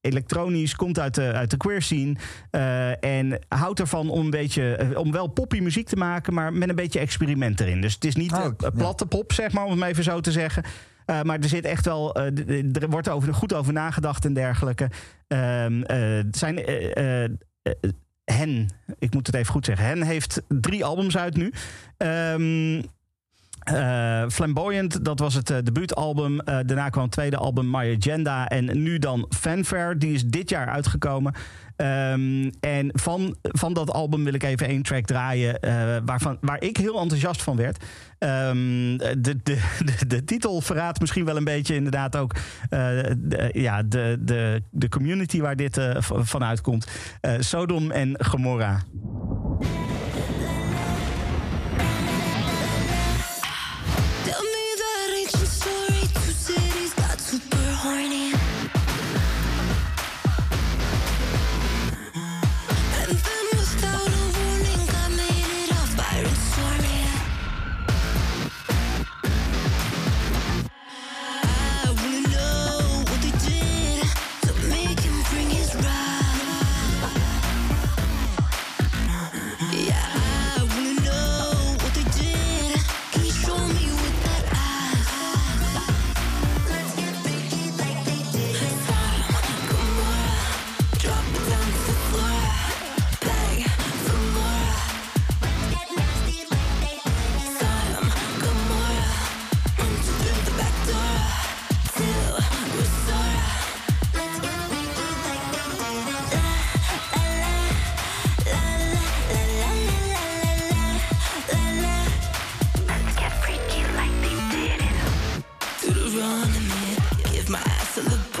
[0.00, 2.16] elektronisch, komt uit de, uit de queer scene.
[3.00, 6.74] en houdt ervan om een beetje, om wel poppy muziek te maken, maar met een
[6.74, 7.80] beetje experiment erin.
[7.80, 8.70] Dus het is niet Oh, ja.
[8.70, 10.64] platte pop, zeg maar, om het maar even zo te zeggen.
[11.10, 14.90] Eh, maar er zit echt wel, eh, er wordt over, goed over nagedacht en dergelijke.
[15.26, 16.58] Ehm, eh, zijn
[18.24, 19.86] Hen, ik moet het even goed zeggen.
[19.86, 21.52] Hen heeft drie albums uit nu.
[21.96, 22.82] Ehm,
[23.60, 26.44] eh, Flamboyant, dat was het debuutalbum.
[26.44, 28.48] Daarna kwam het tweede album My Agenda.
[28.48, 31.34] En nu dan Fanfare, die is dit jaar uitgekomen.
[31.80, 35.60] Ehm, en van, van dat album wil ik even één track draaien...
[35.60, 37.84] eh, waarvan, waar ik heel enthousiast van werd.
[38.18, 39.58] Ehm, de, de,
[40.06, 42.32] de, titel verraadt misschien wel een beetje inderdaad ook...
[42.68, 42.78] eh,
[43.18, 46.86] de, ja, de, de, de community waar dit eh, v- vanuit komt.
[47.20, 48.82] Eh, Sodom en Gomorra.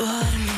[0.00, 0.49] But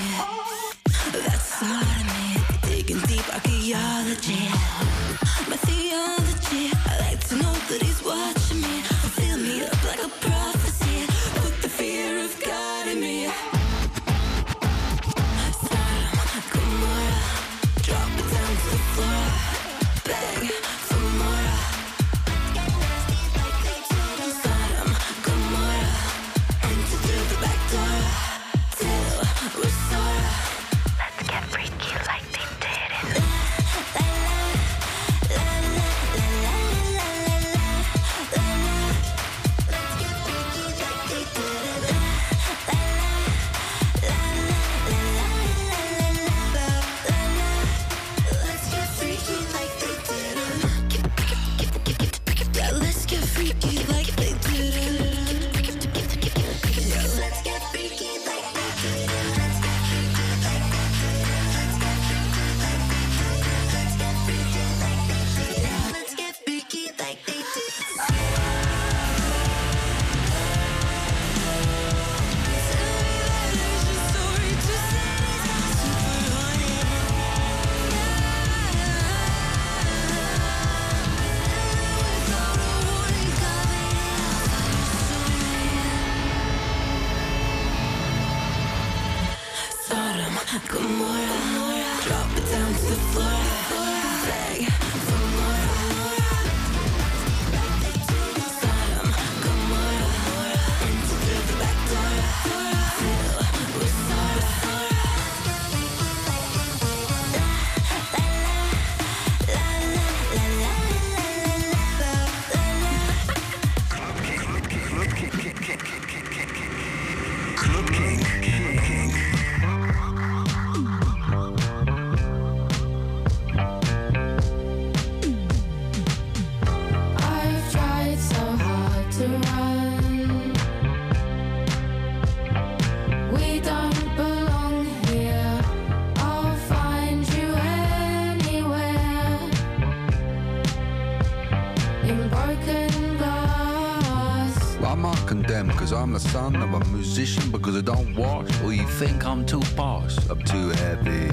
[147.23, 148.51] musician because I don't wash.
[148.63, 150.17] Or you think I'm too posh?
[150.29, 151.29] I'm too heavy.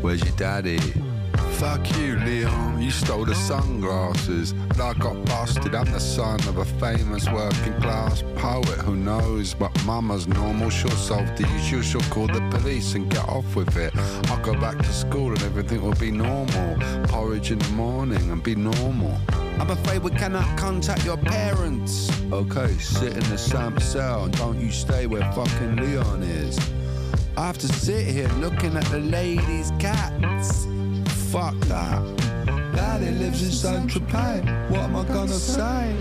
[0.00, 0.78] Where's your daddy?
[1.58, 2.80] Fuck you, Leon.
[2.80, 4.52] You stole the sunglasses.
[4.52, 5.74] And I got busted.
[5.74, 9.54] I'm the son of a famous working class poet who knows.
[9.54, 10.70] But mama's normal.
[10.70, 11.82] She'll solve the issue.
[11.82, 13.92] She'll call the police and get off with it.
[14.30, 16.76] I'll go back to school and everything will be normal.
[17.08, 19.18] Porridge in the morning and be normal.
[19.58, 22.21] I'm afraid we cannot contact your parents.
[22.32, 26.58] Okay, sit in the same cell and don't you stay where fucking Leon is.
[27.36, 30.66] I have to sit here looking at the ladies' cats.
[31.30, 32.02] Fuck that.
[32.74, 34.70] Daddy lives in Saint Tropez.
[34.70, 35.94] What am I gonna say?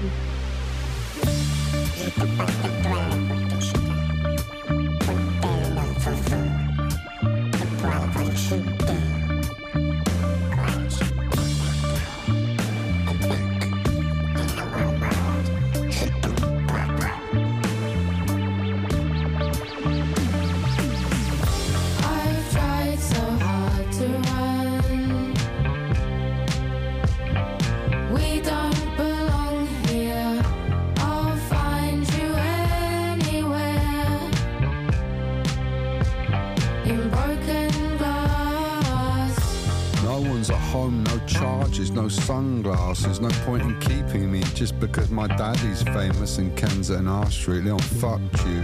[45.22, 47.64] My daddy's famous in Ken's at an R Street.
[47.64, 48.64] Leon, fuck you.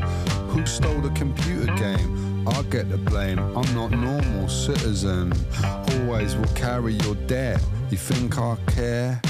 [0.49, 2.47] Who stole the computer game?
[2.47, 3.38] I get the blame.
[3.38, 5.34] I'm not normal citizen.
[5.64, 7.64] Always will carry your debt.
[7.91, 9.22] You think I care?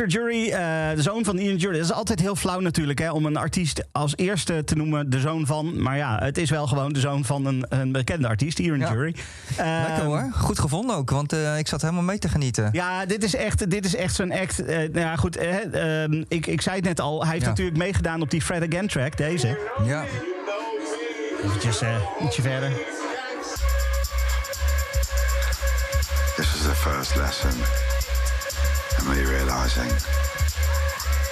[0.00, 1.76] Baxter Jury, eh, de zoon van Ian Jury.
[1.76, 5.20] Dat is altijd heel flauw natuurlijk, hè, om een artiest als eerste te noemen de
[5.20, 5.82] zoon van.
[5.82, 8.92] Maar ja, het is wel gewoon de zoon van een, een bekende artiest, Ian Ja.
[8.92, 9.14] Jury.
[9.56, 10.28] Lekker Ehm, hoor.
[10.32, 12.68] Goed gevonden ook, want eh, ik zat helemaal mee te genieten.
[12.72, 14.64] Ja, dit is echt, dit is echt zo'n act.
[14.64, 17.20] eh, nou ja, goed, eh, ehm, ik, ik zei het net al.
[17.22, 17.48] Hij heeft Ja.
[17.48, 19.58] natuurlijk meegedaan op die Fred Again track, deze.
[19.84, 20.04] Ja.
[21.44, 21.94] Eventjes eh,
[22.24, 22.70] ietsje verder.
[26.36, 27.50] This is the first lesson
[29.00, 29.90] in me realizing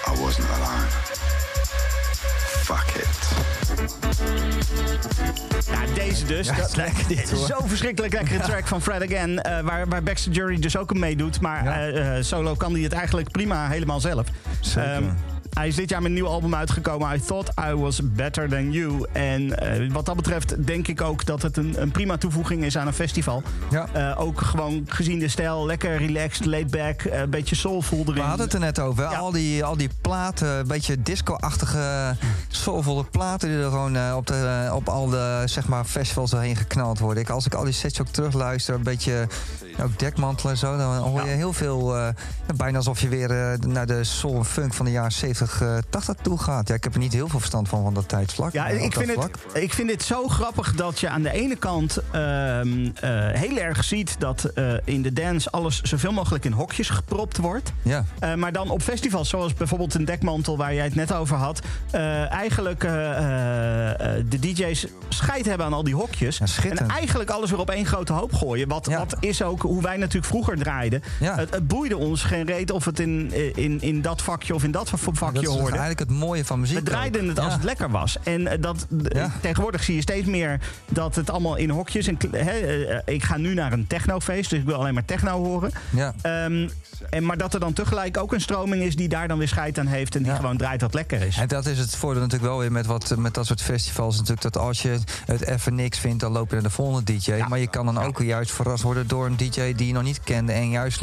[0.06, 0.86] I wasn't alone.
[2.62, 3.18] Fuck it.
[5.70, 6.46] Ja, deze dus.
[6.46, 7.46] Ja, Dat- is lekker dit, hoor.
[7.46, 9.42] Zo'n verschrikkelijk lekkere track van Fred Again.
[9.42, 11.40] eh, waar, waar Baxter Jury dus ook aan meedoet.
[11.40, 11.72] Maar Ja.
[11.86, 14.26] eh, eh, solo kan hij het eigenlijk prima helemaal zelf.
[14.60, 14.92] Zeker.
[14.92, 15.04] Ehm,
[15.58, 17.14] hij is dit jaar met een nieuw album uitgekomen.
[17.16, 19.06] I Thought I Was Better Than You.
[19.12, 22.76] En eh, wat dat betreft denk ik ook dat het een, een prima toevoeging is
[22.78, 23.42] aan een festival.
[23.70, 23.88] Ja.
[23.92, 25.66] Eh, ook gewoon gezien de stijl.
[25.66, 27.00] Lekker relaxed, laid back.
[27.02, 28.14] eh, Een beetje soulful erin.
[28.14, 29.02] We hadden het er net over.
[29.10, 29.16] Ja.
[29.18, 32.16] Al, die, al die platen, een beetje disco-achtige,
[32.48, 33.48] soulvolle platen...
[33.48, 37.22] die er gewoon op, de, op al de zeg maar, festivals heen geknald worden.
[37.22, 39.26] Ik, als ik al die sets ook terugluister, een beetje
[39.82, 40.76] ook dekmantelen en zo...
[40.76, 41.34] dan hoor je Ja.
[41.36, 41.94] heel veel,
[42.56, 46.14] bijna alsof je weer naar de soul en funk van de jaren 70, eh 80
[46.22, 46.68] toe gaat.
[46.68, 48.52] Ja, ik heb er niet heel veel verstand van, van dat tijdsvlak.
[48.52, 49.36] Ja, ik vind, vlak.
[49.52, 53.56] het, ik vind het zo grappig dat je aan de ene kant ehm, eh, heel
[53.56, 57.72] erg ziet dat eh, in de dance alles zoveel mogelijk in hokjes gepropt wordt.
[57.82, 58.04] Ja.
[58.18, 61.60] Eh, maar dan op festivals, zoals bijvoorbeeld een dekmantel waar jij het net over had,
[61.90, 66.38] eh, eigenlijk eh, eh, eh, de DJ's scheid hebben aan al die hokjes.
[66.38, 68.68] Ja, en eigenlijk alles weer op één grote hoop gooien.
[68.68, 68.98] Wat, Ja.
[68.98, 71.02] wat is ook hoe wij natuurlijk vroeger draaiden.
[71.20, 71.36] Ja.
[71.36, 74.64] Het, het boeide ons geen reet of het in, eh, in, in dat vakje of
[74.64, 75.76] in dat vakje Dat is toch hoorde.
[75.78, 76.76] eigenlijk het mooie van muziek.
[76.78, 77.28] We draaiden ook.
[77.28, 77.54] het als Ja.
[77.54, 78.16] het lekker was.
[78.22, 79.30] En eh, dat, Ja.
[79.40, 82.06] tegenwoordig zie je steeds meer dat het allemaal in hokjes...
[82.06, 85.44] En, hè, eh, ik ga nu naar een technofeest, dus ik wil alleen maar techno
[85.44, 85.70] horen.
[85.90, 86.14] Ja.
[86.22, 86.68] Ehm,
[87.10, 89.78] en, maar dat er dan tegelijk ook een stroming is die daar dan weer scheid
[89.78, 90.14] aan heeft...
[90.14, 90.36] en die Ja.
[90.36, 91.36] gewoon draait wat lekker is.
[91.36, 94.14] En dat is het voordeel natuurlijk wel weer met, wat, met dat soort festivals.
[94.16, 97.32] Natuurlijk dat als je het even niks vindt, dan loop je naar de volgende DJ.
[97.48, 100.20] Maar je kan dan ook juist verrast worden door een DJ die je nog niet
[100.24, 100.52] kende.
[100.52, 101.02] En juist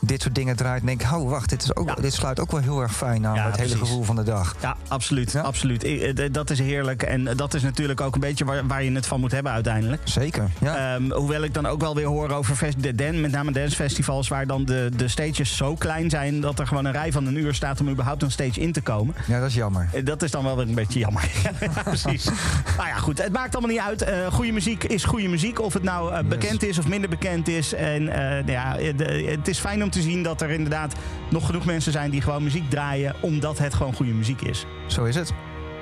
[0.00, 0.80] dit soort dingen draait.
[0.80, 1.94] En denk, oh wacht, dit, is ook, Ja.
[1.94, 3.88] dit sluit ook wel heel erg fijn aan het hele precies.
[3.88, 4.56] gevoel van de dag.
[4.60, 5.32] Ja, absoluut.
[5.32, 5.40] Ja.
[5.40, 5.84] absoluut.
[5.84, 7.02] Eh, dat is heerlijk.
[7.02, 9.52] En eh, dat is natuurlijk ook een beetje waar, waar je het van moet hebben
[9.52, 10.00] uiteindelijk.
[10.04, 10.48] Zeker.
[10.60, 10.94] Ja.
[10.94, 14.28] Ehm, hoewel ik dan ook wel weer hoor over de dan, met name dancefestivals...
[14.28, 16.40] waar dan de, de stages zo klein zijn...
[16.40, 18.80] dat er gewoon een rij van een uur staat om überhaupt een stage in te
[18.80, 19.14] komen.
[19.26, 19.88] ja, dat is jammer.
[19.92, 21.30] Eh, Dat is dan wel weer een beetje jammer.
[21.60, 22.24] ja, precies.
[22.76, 23.22] nou ja, goed.
[23.22, 24.32] Het maakt allemaal niet uit.
[24.32, 25.60] Goede muziek is goede muziek.
[25.60, 27.74] Of het nou bekend is of minder bekend is.
[27.74, 30.92] En nou ja, de- het is fijn om te zien dat er inderdaad
[31.30, 33.14] nog genoeg mensen zijn die gewoon muziek draaien.
[33.42, 34.66] Omdat het gewoon goede muziek is.
[34.86, 35.32] Zo is het.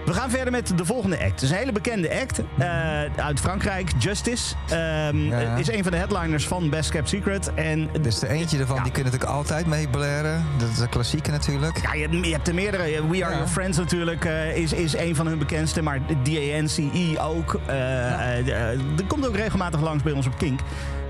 [0.07, 1.31] We gaan verder met de volgende act.
[1.31, 3.91] Het is een hele bekende act eh, uit Frankrijk.
[3.99, 5.57] Justice Ehm, Ja.
[5.57, 7.55] is een van de headliners van Best Kept Secret.
[7.55, 8.83] En Dus de eentje ervan, Ja.
[8.83, 10.45] die kunnen natuurlijk altijd mee blaren.
[10.59, 11.81] Dat is de klassieke natuurlijk.
[11.83, 12.83] Ja, je, hebt- je hebt er meerdere.
[12.85, 13.31] We Are Ja.
[13.31, 15.83] Your Friends natuurlijk eh, is, is een van hun bekendste.
[15.83, 17.61] Maar DANCE ook.
[17.67, 20.61] Eh, er komt ook regelmatig langs bij ons op Kink.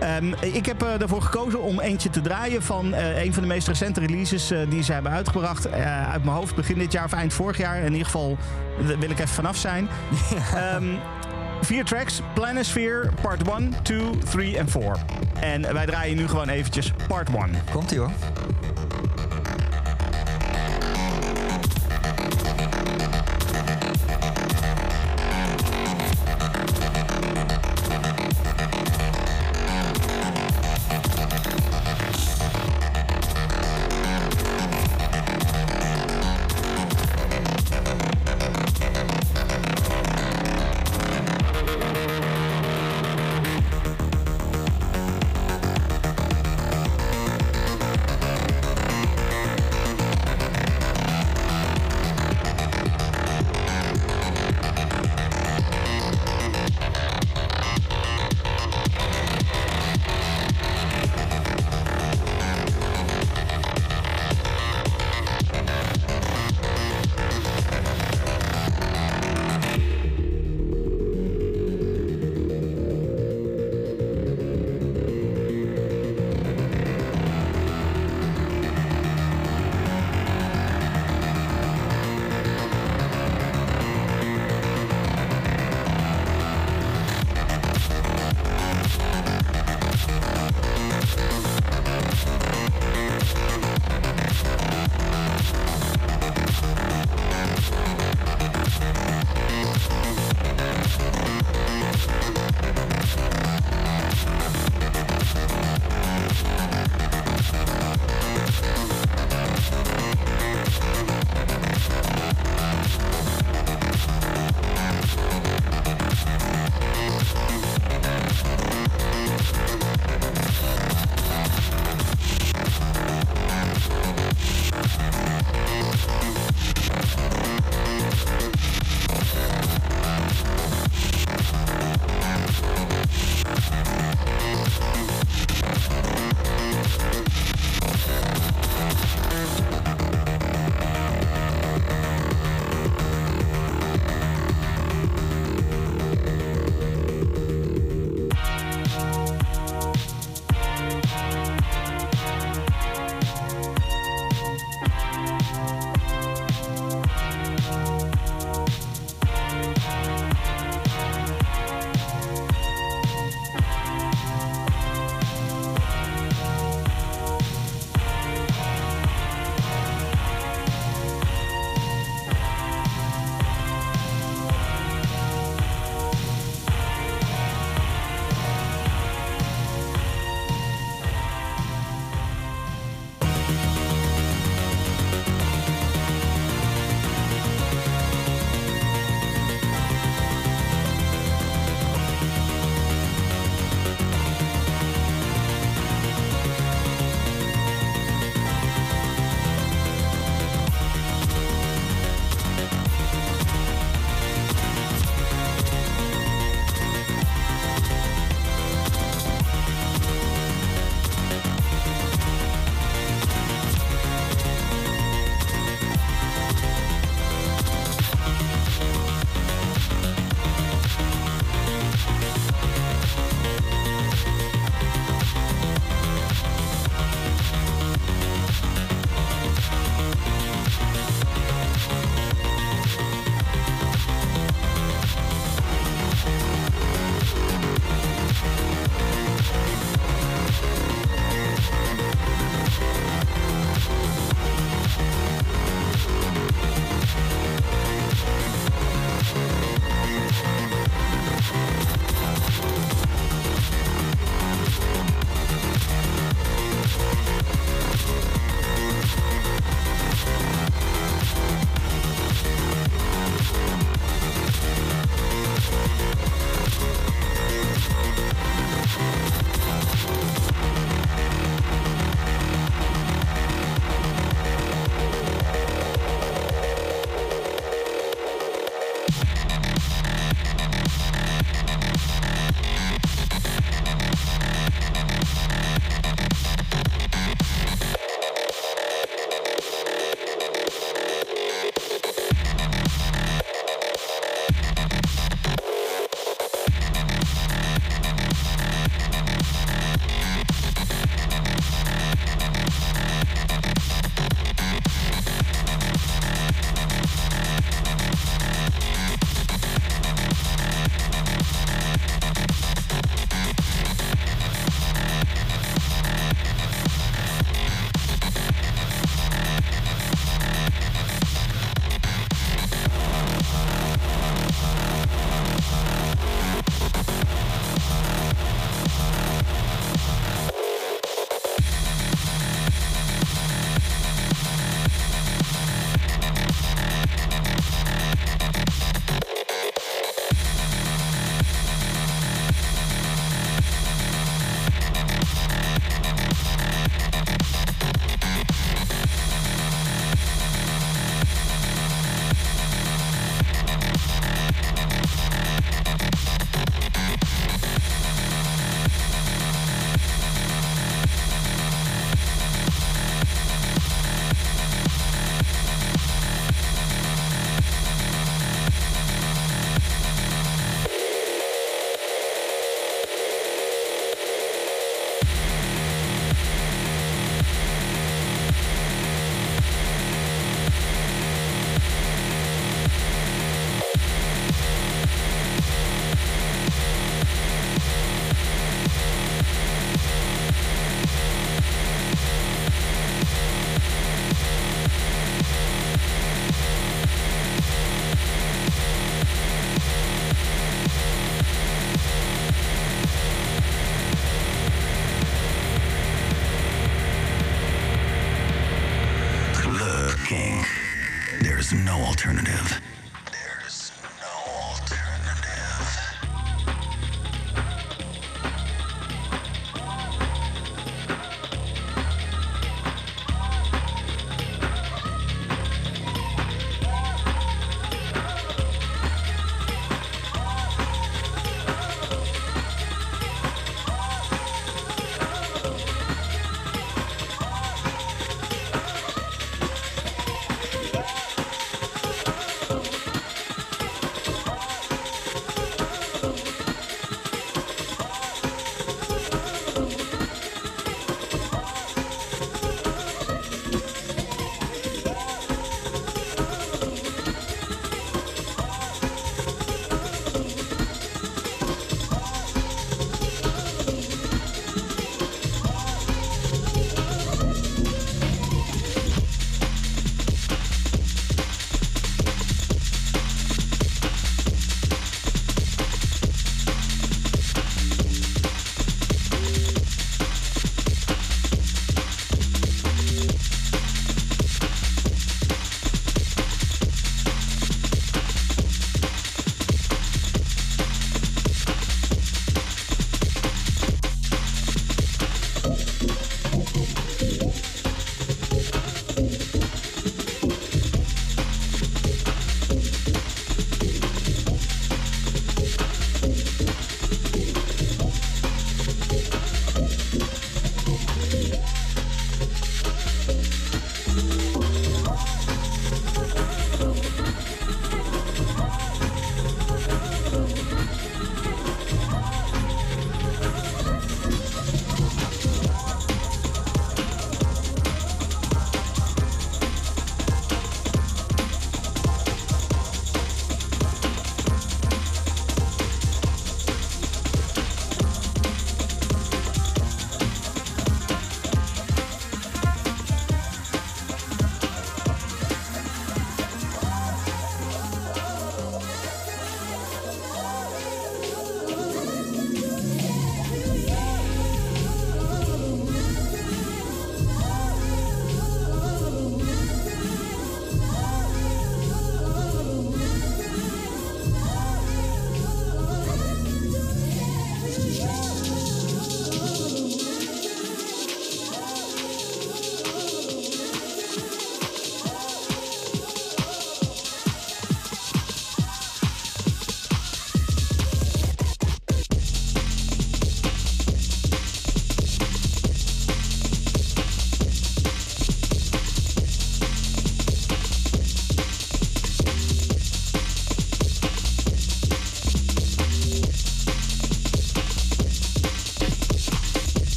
[0.00, 3.48] Ehm, ik heb eh, ervoor gekozen om eentje te draaien van eh, een van de
[3.48, 5.72] meest recente releases eh, die ze hebben uitgebracht.
[5.72, 7.76] Uit mijn hoofd begin dit jaar of eind vorig jaar.
[7.76, 8.36] In ieder geval
[8.86, 9.88] daar wil ik even vanaf zijn.
[10.54, 10.84] Ehm,
[11.60, 12.20] vier tracks.
[12.34, 14.96] Planisphere, part 1, 2, 3 en 4.
[15.40, 17.50] En wij draaien nu gewoon eventjes part 1.
[17.72, 18.10] Komt ie hoor.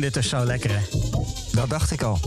[0.00, 0.80] Vind dit dus zo lekker, hè?
[1.52, 2.20] Dat dacht ik al.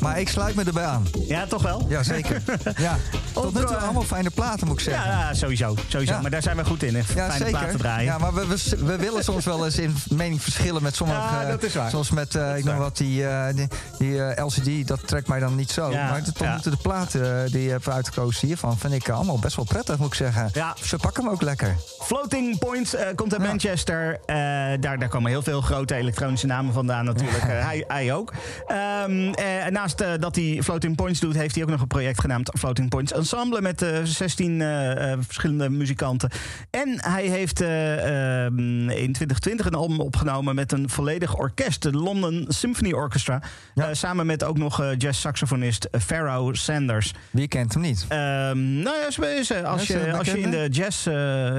[0.00, 1.06] Maar ik sluit me erbij aan.
[1.28, 1.86] Ja, toch wel?
[1.88, 2.42] Ja, zeker.
[2.76, 2.96] ja.
[3.32, 5.10] Tot nu toe eh, allemaal fijne platen, moet ik zeggen.
[5.10, 5.74] Ja, sowieso.
[5.88, 6.12] sowieso.
[6.12, 6.20] Ja.
[6.20, 7.02] Maar daar zijn we goed in, hè?
[7.14, 8.04] Ja, Fijne platen draaien.
[8.04, 11.20] Ja, maar we, we, we willen soms wel eens in mening verschillen met sommige...
[11.20, 11.90] Ja, dat is waar.
[11.90, 15.54] Zoals met, eh, ik noem wat, die, eh, die, die, LCD, dat trekt mij dan
[15.54, 15.90] niet zo.
[15.90, 18.78] Ja, maar tot nu toe de platen die je hebt uitgekozen hiervan...
[18.78, 20.50] vind ik allemaal best wel prettig, moet ik zeggen.
[20.52, 20.76] Ja.
[20.82, 21.76] Ze pakken hem ook lekker.
[22.04, 23.48] Floating Points eh, komt uit Ja.
[23.48, 24.18] Manchester.
[24.26, 24.36] Eh,
[24.80, 27.42] daar, daar komen heel veel grote elektronische namen vandaan natuurlijk.
[27.54, 28.32] Eh, hij, hij ook.
[28.66, 32.50] Ehm, eh, naast dat hij Floating Points doet, heeft hij ook nog een project genaamd
[32.58, 36.30] Floating Points ensemble met eh, 16 eh, eh, verschillende muzikanten.
[36.70, 41.82] En hij heeft eh, ehm, in 2020 een album opgenomen met een volledig orkest.
[41.82, 43.42] De London Symphony Orchestra.
[43.74, 43.94] Ja.
[43.94, 47.14] Samen met ook nog jazz-saxofonist Pharaoh Sanders.
[47.30, 48.04] Wie kent hem niet?
[48.08, 51.08] Ehm, nou ja, als, je, als je in de jazz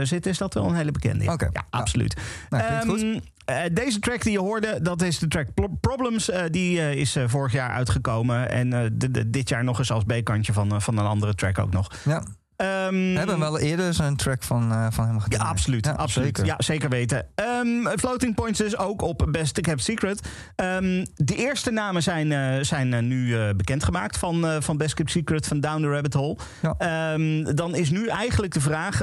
[0.09, 1.23] zit, is dat wel een hele bekende.
[1.23, 1.49] ja.
[1.53, 1.65] Ja.
[1.69, 2.15] absoluut.
[2.49, 2.63] Nou.
[2.63, 6.29] Ehm, eh, deze track die je hoorde, dat is de track Pro- Problems.
[6.29, 8.49] Eh, die eh, is vorig jaar uitgekomen.
[8.49, 8.97] En
[9.27, 11.91] dit jaar nog eens als B-kantje van, van een andere track ook nog.
[12.05, 12.23] Ja.
[12.55, 15.39] Ehm, We hebben wel eerder zo'n track van, eh, van hem gedaan.
[15.39, 15.87] ja, absoluut.
[15.87, 16.35] absoluut.
[16.35, 16.45] Zeker.
[16.45, 17.25] Ja, zeker weten.
[17.35, 20.27] Ehm, floating Points dus ook op Best Kept Secret.
[20.55, 25.47] Ehm, de eerste namen zijn, eh, zijn eh, nu bekendgemaakt van, van Best Kept Secret,
[25.47, 26.37] van Down the Rabbit Hole.
[26.61, 27.17] Ja.
[27.53, 28.99] Dan is nu eigenlijk de vraag,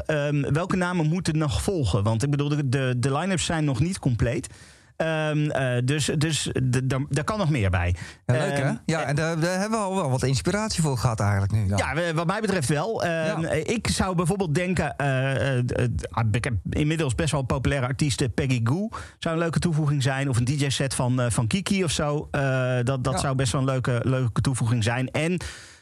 [0.53, 2.03] welke namen moeten nog volgen?
[2.03, 4.49] Want ik bedoel, de, de, de line-ups zijn nog niet compleet.
[4.97, 7.95] Ehm, eh, dus dus de- daar- kan nog meer bij.
[8.27, 8.63] Ja, leuk hè?
[8.63, 11.67] Ehm, Ja, en daar, daar hebben we al wel wat inspiratie voor gehad eigenlijk nu.
[11.67, 11.79] dan.
[11.79, 13.05] Ja, wat mij betreft wel.
[13.05, 13.49] Ehm, Ja.
[13.51, 14.97] Ik zou bijvoorbeeld denken...
[14.97, 18.35] eh, eh, eh, ik heb inmiddels best wel populaire artiesten.
[18.35, 18.89] Peggy Goo
[19.19, 20.29] zou een leuke toevoeging zijn.
[20.29, 22.29] Of een DJ-set van, eh, van Kiki of zo.
[22.31, 23.19] Eh, dat dat Ja.
[23.19, 25.11] zou best wel een leuke, leuke toevoeging zijn.
[25.11, 25.41] En,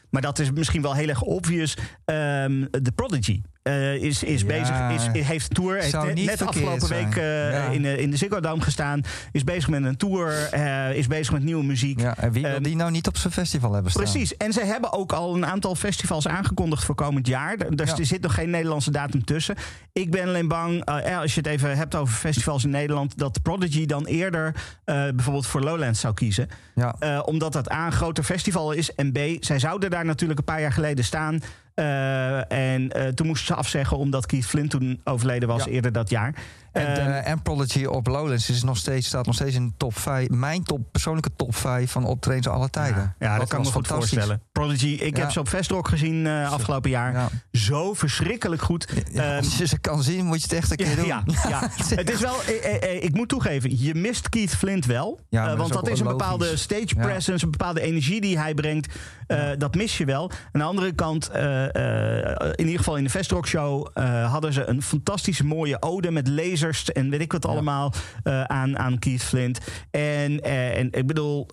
[0.09, 1.77] maar dat is misschien wel heel erg obvious...
[2.05, 3.41] The Prodigy.
[3.63, 4.47] Eh, is, is Ja.
[4.47, 5.75] bezig, is, heeft tour.
[5.77, 7.05] Heeft Zou net, afgelopen zijn.
[7.05, 7.65] week eh, Ja.
[7.65, 9.01] in, de, in de Ziggo Dome gestaan.
[9.31, 10.47] Is bezig met een tour.
[10.51, 11.99] eh, is bezig met nieuwe muziek.
[11.99, 14.03] Ja, en wie wil die nou niet op zijn festival hebben staan?
[14.03, 14.37] Precies.
[14.37, 17.57] En ze hebben ook al een aantal festivals aangekondigd voor komend jaar.
[17.75, 17.97] Dus Ja.
[17.97, 19.55] er zit nog geen Nederlandse datum tussen.
[19.93, 23.17] Ik ben alleen bang, als je het even hebt over festivals in Nederland...
[23.17, 24.55] dat Prodigy dan eerder
[24.85, 26.47] bijvoorbeeld voor Lowlands zou kiezen.
[26.75, 27.21] Ja.
[27.25, 28.95] Omdat dat A, een groter festival is.
[28.95, 31.39] En B, zij zouden daar natuurlijk een paar jaar geleden staan.
[31.81, 35.71] Eh, en eh, toen moesten ze afzeggen omdat Keith Flint toen overleden was Ja.
[35.71, 36.35] eerder dat jaar.
[36.71, 39.97] En, uh, en Prodigy op Lowlands is nog steeds, staat nog steeds in de top
[39.97, 40.29] 5.
[40.29, 43.15] Mijn top, persoonlijke top 5 van optredens aller tijden.
[43.19, 44.09] Ja, dat, kan ik me goed fantastisch.
[44.13, 44.41] voorstellen.
[44.51, 47.13] Prodigy, ik heb ze op Festrock gezien eh, afgelopen jaar.
[47.13, 47.29] Ja.
[47.51, 48.87] Zo verschrikkelijk goed.
[49.13, 51.05] Ehm, als je ze kan zien, moet je het echt een keer doen.
[51.05, 51.69] Ja, ja.
[51.95, 52.35] het is wel.
[52.47, 55.19] eh, eh, eh, ik moet toegeven, je mist Keith Flint wel.
[55.29, 58.93] Eh, want dat is een bepaalde stage presence, een bepaalde energie die hij brengt.
[59.27, 60.31] Eh, Dat mis je wel.
[60.31, 64.53] Aan de andere kant, eh, eh, in ieder geval in de Festrock Show eh, hadden
[64.53, 66.27] ze een fantastische mooie ode met
[66.61, 67.93] lasers en weet ik wat allemaal
[68.23, 69.59] eh, aan, aan Keith Flint.
[69.91, 71.47] En, eh, en ik bedoel.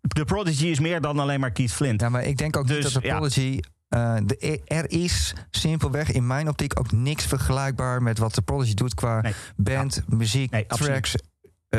[0.00, 2.00] de Prodigy is meer dan alleen maar Keith Flint.
[2.00, 3.08] Ja, maar ik denk ook Dus, niet dat de.
[3.08, 3.60] Prodigy...
[3.88, 8.74] eh, de, er is simpelweg in mijn optiek ook niks vergelijkbaar met wat de Prodigy
[8.74, 9.32] doet qua Nee.
[9.56, 11.14] band, muziek, Nee, tracks,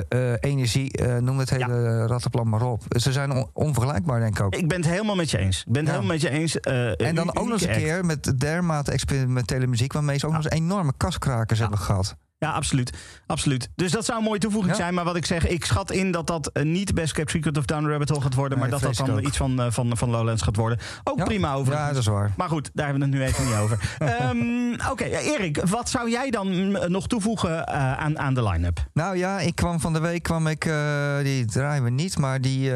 [0.02, 2.82] eh, energie, eh, noem het hele rattenplan maar op.
[2.90, 4.56] Ze zijn on- onvergelijkbaar, denk ik ook.
[4.56, 5.60] Ik ben het helemaal met je eens.
[5.60, 5.92] Ik ben het Ja.
[6.00, 6.60] helemaal met je eens.
[6.60, 9.94] en dan ook nog eens een keer met dermate experimentele muziek...
[9.94, 12.16] waarmee ze ook nog eens enorme kaskrakers hebben gehad.
[12.44, 12.98] Ja, absoluut.
[13.28, 13.70] absoluut.
[13.76, 14.80] Dus dat zou een mooie toevoeging Ja.
[14.82, 14.94] zijn.
[14.94, 17.66] Maar wat ik zeg, ik schat in dat dat eh, niet Best Kept Secret of
[17.66, 18.60] Down Rabbit Hole gaat worden.
[18.60, 19.26] Nee, maar dat dat dan ook.
[19.26, 20.80] iets van, eh, van, van Lowlands gaat worden.
[21.04, 21.24] Ook Ja.
[21.24, 21.88] prima overigens.
[21.88, 22.32] Ja, dat is waar.
[22.38, 23.80] Maar goed, daar hebben we het nu even niet over.
[23.98, 24.62] Ehm,
[24.92, 28.86] Oké, Erik, wat zou jij dan mm, nog toevoegen eh, aan, aan de line-up?
[28.94, 32.42] Nou ja, ik kwam van de week, kwam ik, eh, die draaien we niet, maar
[32.42, 32.70] die,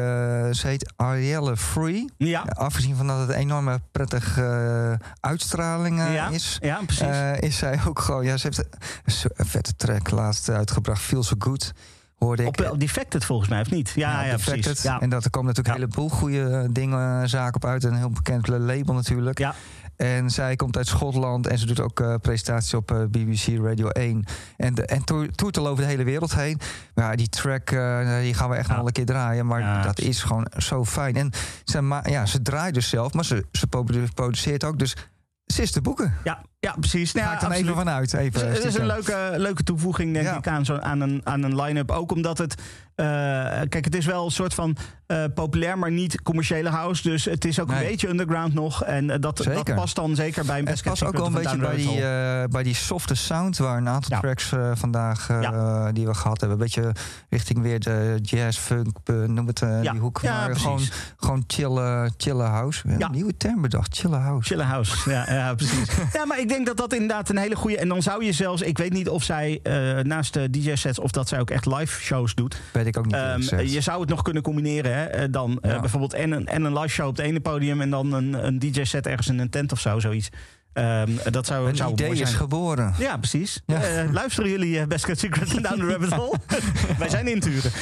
[0.52, 2.04] ze heet Arielle Free.
[2.16, 4.42] Ja, afgezien van dat het een enorme prettige
[5.00, 7.02] eh, uitstraling eh, ja, is, ja precies.
[7.06, 8.64] eh, is zij ook gewoon, ja, ze heeft
[9.58, 11.72] vette track laatst uitgebracht, Feel So Good,
[12.16, 12.48] hoorde ik.
[12.48, 13.92] op uh, Defected volgens mij, of niet?
[13.94, 14.60] Ja, ja, Defected.
[14.62, 14.82] precies.
[14.82, 15.00] Ja.
[15.00, 15.82] En dat er komen natuurlijk Ja.
[15.84, 17.84] een heleboel goede dingen, eh, zaken op uit.
[17.84, 19.38] Een heel bekend label natuurlijk.
[19.38, 19.54] Ja.
[19.96, 23.88] En zij komt uit Schotland en ze doet ook eh, presentaties op eh, BBC Radio
[23.88, 24.24] 1.
[24.56, 26.60] En, de, en toer- toert al over de hele wereld heen.
[26.94, 28.76] Maar ja, die track eh, die gaan we echt Ja.
[28.76, 29.46] nog een keer draaien.
[29.46, 31.16] Maar Ja, dat is gewoon zo fijn.
[31.16, 31.30] En
[31.64, 34.78] ze, ja, ze draait dus zelf, maar ze, ze produ- produceert ook.
[34.78, 34.96] Dus
[35.46, 36.14] ze is te boeken.
[36.24, 37.12] Ja, ja, precies.
[37.12, 37.70] Nou, Ga ik dan absoluut.
[37.70, 38.12] even vanuit.
[38.14, 38.86] Even, Het is een stiekem.
[38.86, 40.36] leuke, leuke toevoeging, denk Ja.
[40.36, 41.90] ik, aan, zo, aan een, aan een line-up.
[41.90, 42.54] Ook omdat het.
[42.94, 43.06] eh,
[43.68, 44.76] kijk, het is wel een soort van
[45.06, 47.02] eh, populair, maar niet commerciële house.
[47.08, 48.84] Dus het is ook een beetje underground nog.
[48.84, 51.56] En eh, dat, dat past dan zeker bij een Het past ook wel een beetje
[51.56, 54.20] bij die, eh, bij die softe sound waar een aantal Ja.
[54.20, 55.92] tracks eh, vandaag eh, Ja.
[55.92, 56.58] die we gehad hebben.
[56.58, 56.92] Een beetje
[57.28, 60.18] richting weer de jazz, funk, eh, noem het eh, die hoek.
[60.22, 60.80] Ja, maar gewoon,
[61.16, 62.88] gewoon chille, chille house.
[62.88, 64.48] Een nieuwe term bedacht, chille house.
[64.48, 65.10] Chille House.
[65.10, 65.88] Ja, ja, precies.
[66.12, 67.78] ja, maar ik denk dat dat inderdaad een hele goede.
[67.78, 71.10] En dan zou je zelfs, ik weet niet of zij eh, naast de DJ-sets, of
[71.10, 72.60] dat zij ook echt live shows doet.
[72.72, 73.14] Weet ik ook niet.
[73.14, 73.72] Ehm, gezegd.
[73.72, 74.94] je zou het nog kunnen combineren.
[74.94, 75.04] Hè?
[75.04, 77.90] Eh, Dan eh, bijvoorbeeld en een, en een live show op het ene podium en
[77.90, 80.28] dan een, een DJ-set ergens in een tent of zo, zoiets.
[80.78, 82.94] Ehm, dat zou, Een zou idee is geboren.
[82.98, 83.62] Ja, precies.
[83.66, 83.82] Ja.
[83.82, 86.38] Eh, luisteren jullie eh, Best Kept Secret Down the Rabbit Hole?
[86.98, 87.70] wij zijn inturen.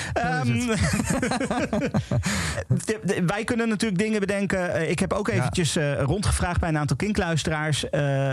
[2.84, 4.74] De- wij kunnen natuurlijk dingen bedenken.
[4.74, 7.84] Eh, ik heb ook eventjes rondgevraagd bij een aantal kinkluisteraars...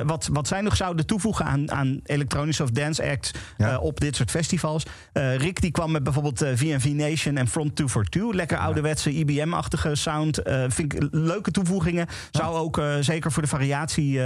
[0.06, 3.31] wat, wat zij nog zouden toevoegen aan, aan elektronische of dance acts...
[3.57, 3.77] Ja.
[3.77, 4.85] op dit soort festivals.
[5.14, 8.34] Rick die kwam met bijvoorbeeld VNV Nation en Front 242.
[8.34, 10.38] Lekker ouderwetse IBM-achtige sound.
[10.38, 12.07] Eh, vind ik leuke toevoegingen.
[12.31, 14.19] Zou ook zeker voor de variatie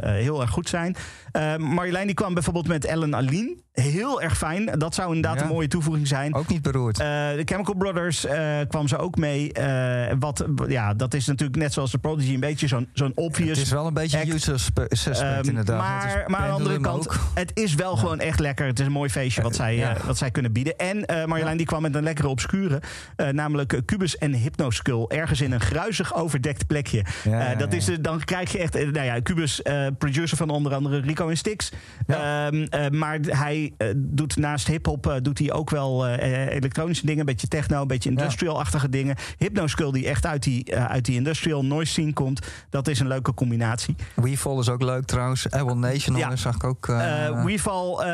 [0.00, 0.96] heel erg goed zijn.
[1.32, 3.56] Eh, Marjolein die kwam bijvoorbeeld met Ellen Aline.
[3.72, 4.66] Heel erg fijn.
[4.78, 5.46] Dat zou inderdaad Ja.
[5.46, 6.34] een mooie toevoeging zijn.
[6.34, 6.98] Ook niet beroerd.
[7.00, 9.52] Eh, de Chemical Brothers eh, kwam ze ook mee.
[9.52, 13.48] Eh, wat, ja, dat is natuurlijk net zoals de Prodigy een beetje zo'n zo'n obvious.
[13.58, 14.32] het is wel een beetje act.
[14.32, 15.78] user suspect Ehm, inderdaad.
[15.78, 17.18] Maar, maar aan de andere kant, ook.
[17.34, 18.66] het is wel gewoon echt lekker.
[18.66, 20.76] Het is een mooi feestje wat zij, eh, wat zij kunnen bieden.
[20.76, 22.82] En eh, Marjolein die kwam met een lekkere obscure.
[23.16, 25.04] eh, namelijk eh, Cubus en Hypnoskull.
[25.08, 27.04] Ergens in een gruizig overdekt plekje.
[27.24, 28.74] Eh, dat is, eh, dan krijg je echt...
[28.74, 31.72] eh, nou ja, Cubus, eh, producer van onder andere Rico en Stix.
[32.06, 37.20] Ehm, eh, maar hij eh, doet naast hip-hop doet hij ook wel elektronische dingen.
[37.20, 39.16] Een beetje techno, een beetje industrial-achtige dingen.
[39.38, 42.46] Hypnoskull die echt uit die, uit die industrial noise scene komt.
[42.70, 43.94] Dat is een leuke combinatie.
[44.14, 45.50] Weefall is ook leuk trouwens.
[45.50, 46.36] Able Nation Ja.
[46.36, 46.88] zag ik ook.
[46.88, 47.44] eh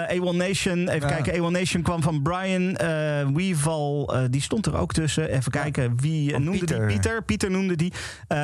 [0.08, 0.88] A1 Nation.
[0.88, 2.76] Even kijken, A1 Nation kwam van Brian.
[3.34, 5.28] Weeval, eh, die stond er ook tussen.
[5.30, 6.78] Even kijken, wie noemde Pieter.
[6.78, 6.86] die?
[6.86, 7.22] Pieter.
[7.22, 7.92] Pieter noemde die.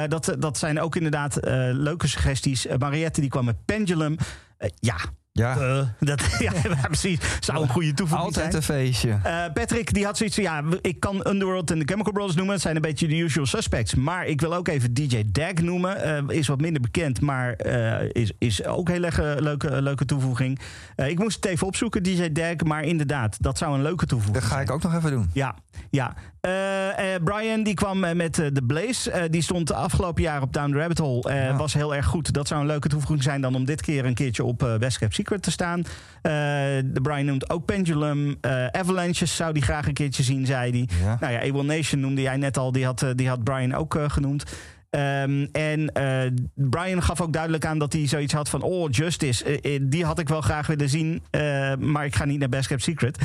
[0.09, 1.39] Dat, dat zijn ook inderdaad
[1.73, 2.67] leuke suggesties.
[2.79, 4.17] Mariette die kwam met Pendulum.
[4.57, 4.97] Eh, ja,
[5.39, 6.53] ja, eh, dat, ja,
[6.83, 7.19] precies.
[7.41, 8.57] Zou een goede toevoeging altijd zijn.
[8.57, 9.19] een feestje.
[9.23, 12.55] Eh, Patrick die had zoiets van, ja, ik kan Underworld en de Chemical Brothers noemen.
[12.55, 13.95] Het zijn een beetje de usual suspects.
[13.95, 16.03] Maar ik wil ook even DJ Dag noemen.
[16.03, 17.67] Eh, is wat minder bekend, maar
[18.13, 20.59] is, is ook een heel erg, leuke, leuke toevoeging.
[20.97, 22.63] Ik moest het even opzoeken, DJ Dag.
[22.65, 24.67] Maar inderdaad, dat zou een leuke toevoeging Dat ga zijn.
[24.67, 25.31] ik ook nog even doen.
[25.33, 25.55] Ja,
[25.91, 26.15] ja.
[27.25, 29.29] Brian die kwam met de Blaze.
[29.31, 31.33] Die stond afgelopen jaar op Down the Rabbit Hole.
[31.33, 31.57] Ja.
[31.57, 32.33] Was heel erg goed.
[32.33, 35.15] Dat zou een leuke toevoeging zijn dan om dit keer een keertje op Best Kept
[35.29, 35.79] Secret te staan.
[36.23, 36.33] Eh,
[36.85, 38.37] de Brian noemt ook Pendulum.
[38.41, 40.89] Eh, Avalanches zou die graag een keertje zien, zei hij.
[41.03, 41.17] Ja.
[41.21, 42.73] Nou ja, Able Nation noemde jij net al.
[42.73, 44.45] Die had, eh, die had Brian ook genoemd.
[44.91, 45.93] Ehm, en
[46.55, 48.63] Brian gaf ook duidelijk aan dat hij zoiets had van...
[48.63, 51.23] oh, Justice, die had ik wel graag willen zien...
[51.79, 53.19] maar ik ga niet naar Best Kept Secret.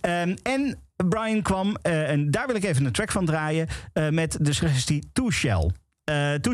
[0.00, 0.78] Ehm, en
[1.08, 3.68] Brian kwam, en daar wil ik even een track van draaien...
[4.10, 5.70] met de suggestie Two Shell.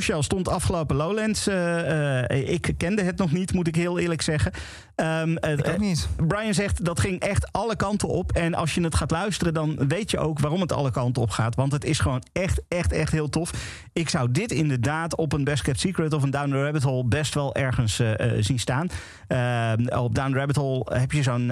[0.01, 1.47] Shell stond afgelopen Lowlands.
[1.47, 4.53] eh, eh, ik kende het nog niet, moet ik heel eerlijk zeggen.
[4.95, 6.09] Ehm, eh, Ik ook niet.
[6.27, 8.33] Brian zegt dat ging echt alle kanten op.
[8.33, 11.31] En als je het gaat luisteren, dan weet je ook waarom het alle kanten op
[11.31, 11.55] gaat.
[11.55, 13.51] Want het is gewoon echt, echt, echt heel tof.
[13.93, 17.05] Ik zou dit inderdaad op een Best Kept Secret of een Down the Rabbit Hole
[17.05, 18.03] best wel ergens
[18.41, 18.89] zien staan.
[19.27, 21.51] Ehm, op Down the Rabbit Hole heb je zo'n.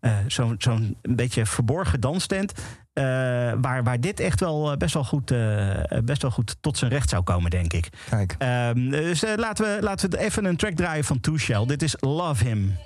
[0.00, 0.12] eh,
[0.58, 2.52] zo'n beetje verborgen danstent.
[2.98, 3.04] Eh,
[3.60, 6.90] waar, waar dit echt wel eh, best wel, goed, eh, best wel goed tot zijn
[6.90, 7.88] recht zou komen, denk ik.
[8.10, 8.34] Kijk.
[8.38, 11.66] Ehm, dus laten, we, laten we even een track draaien van Two Shell.
[11.66, 12.76] Dit is Love Him.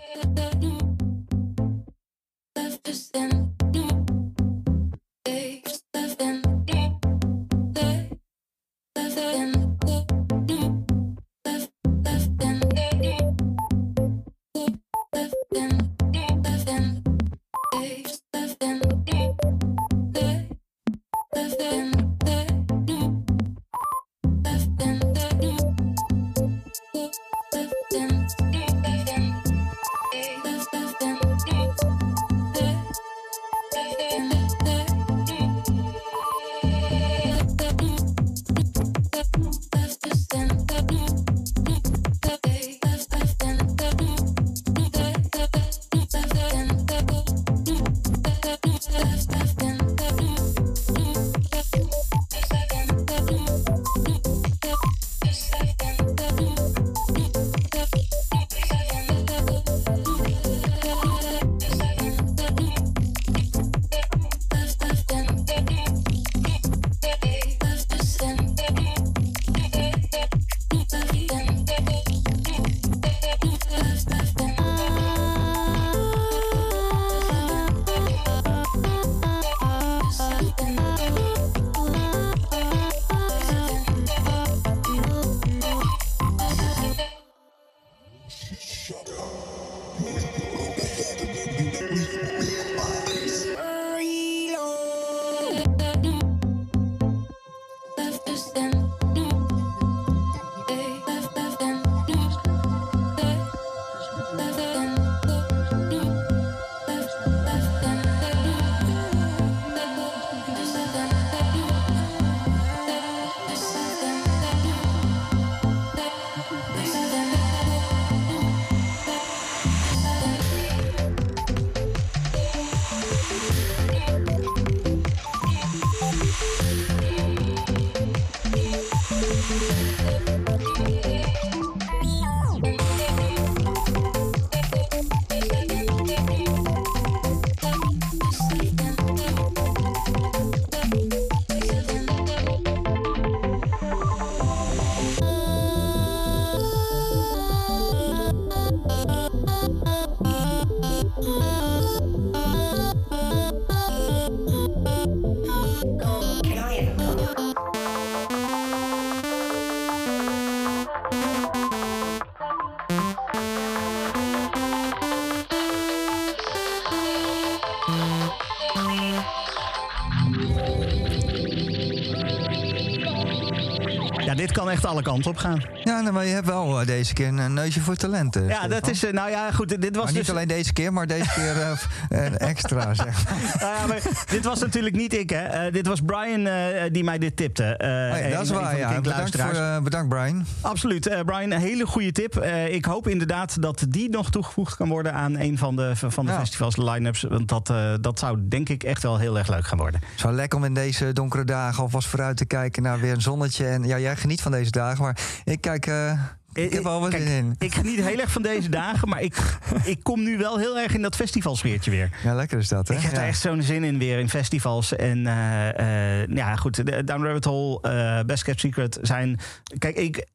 [174.72, 175.62] Echt alle kanten op gaan.
[175.84, 178.46] Ja, nou, maar je hebt wel eh, deze keer een neusje voor talenten.
[178.46, 180.30] Ja, dat is, eh, nou ja, goed, dit was Maar niet dus...
[180.30, 181.70] alleen deze keer, maar deze keer eh,
[182.24, 183.38] een extra, zeg maar.
[183.60, 184.00] Nou ja, maar
[184.30, 185.70] dit was natuurlijk niet ik, hè.
[185.70, 186.48] Dit was Brian
[186.92, 187.74] die mij dit tipte.
[187.78, 189.00] Hey, dat is waar, ja.
[189.00, 190.46] Bedankt, voor, bedankt, Brian.
[190.60, 191.22] Absoluut.
[191.24, 192.44] Brian, een hele goede tip.
[192.68, 196.32] Ik hoop inderdaad dat die nog toegevoegd kan worden aan een van de, van de
[196.32, 196.38] Ja.
[196.38, 197.22] festivals, line-ups.
[197.22, 200.00] Want dat, dat zou denk ik echt wel heel erg leuk gaan worden.
[200.00, 203.12] Het is wel lekker om in deze donkere dagen alvast vooruit te kijken naar weer
[203.12, 203.66] een zonnetje.
[203.66, 205.86] En ja, jij geniet van deze dagen, maar ik kijk...
[205.86, 206.20] eh,
[206.52, 207.54] ik heb wel wat Kijk, zin in.
[207.58, 210.94] Ik geniet heel erg van deze dagen, maar ik, ik kom nu wel heel erg
[210.94, 212.10] in dat festivalsfeertje weer.
[212.24, 212.94] Ja, lekker is dat, hè?
[212.94, 213.20] Ik heb ja.
[213.20, 214.96] er echt zo'n zin in weer in festivals.
[214.96, 219.38] En eh, eh, ja, goed, Down Rabbit Hole, eh, Best Kept Secret zijn...
[219.78, 220.26] Kijk, ik...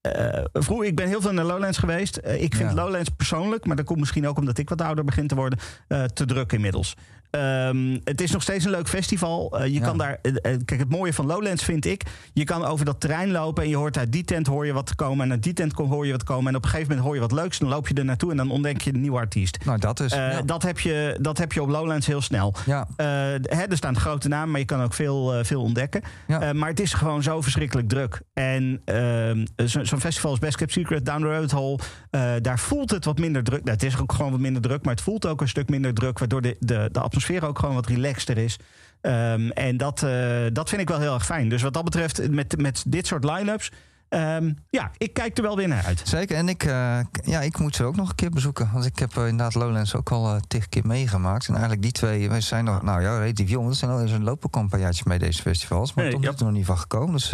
[0.00, 2.16] eh vroeger, ik ben heel veel naar Lowlands geweest.
[2.16, 2.76] Eh, ik vind Ja.
[2.76, 6.04] Lowlands persoonlijk, maar dat komt misschien ook omdat ik wat ouder begin te worden, eh,
[6.04, 6.96] te druk inmiddels.
[7.32, 9.58] Ehm, het is nog steeds een leuk festival.
[9.58, 9.80] Eh, je Ja.
[9.86, 12.02] kan daar, eh, eh, kijk, het mooie van Lowlands vind ik,
[12.32, 14.94] je kan over dat terrein lopen en je hoort uit die tent hoor je wat
[14.94, 17.06] komen en uit die tent kom- hoor je wat komen en op een gegeven moment
[17.06, 19.16] hoor je wat leuks, dan loop je er naartoe en dan ontdek je een nieuwe
[19.18, 19.64] artiest.
[19.64, 20.12] Nou, dat is...
[20.12, 20.42] Ja.
[20.42, 22.54] dat, heb je, dat heb je op Lowlands heel snel.
[22.66, 22.86] ja.
[22.96, 26.02] Hè, er staan grote namen, maar je kan ook veel, veel ontdekken.
[26.26, 26.52] Ja.
[26.52, 28.20] Maar het is gewoon zo verschrikkelijk druk.
[28.34, 31.78] En ehm, zo- zo'n festival als Best Kept Secret, Down the Hole...
[32.10, 33.60] eh, daar voelt het wat minder druk.
[33.64, 35.94] Nou, het is ook gewoon wat minder druk, maar het voelt ook een stuk minder
[35.94, 36.18] druk...
[36.18, 38.56] waardoor de, de, de atmosfeer ook gewoon wat relaxter is.
[39.00, 41.48] Ehm, en dat, eh, dat vind ik wel heel erg fijn.
[41.48, 43.70] Dus wat dat betreft, met, met dit soort line-ups...
[44.08, 46.02] ehm, ja, ik kijk er wel weer naar uit.
[46.04, 48.70] Zeker, en ik, eh, ja, ik moet ze ook nog een keer bezoeken.
[48.72, 51.46] Want ik heb eh, inderdaad Lowlands ook al eh, tig keer meegemaakt.
[51.46, 53.68] En eigenlijk die twee, wij zijn nog, nou ja, relatief jong.
[53.68, 55.94] Er zijn al eens een lopen al een paar jaartjes mee deze festivals.
[55.94, 56.30] Maar Nee, toch ja.
[56.30, 57.12] is er nog niet van gekomen.
[57.12, 57.32] Dus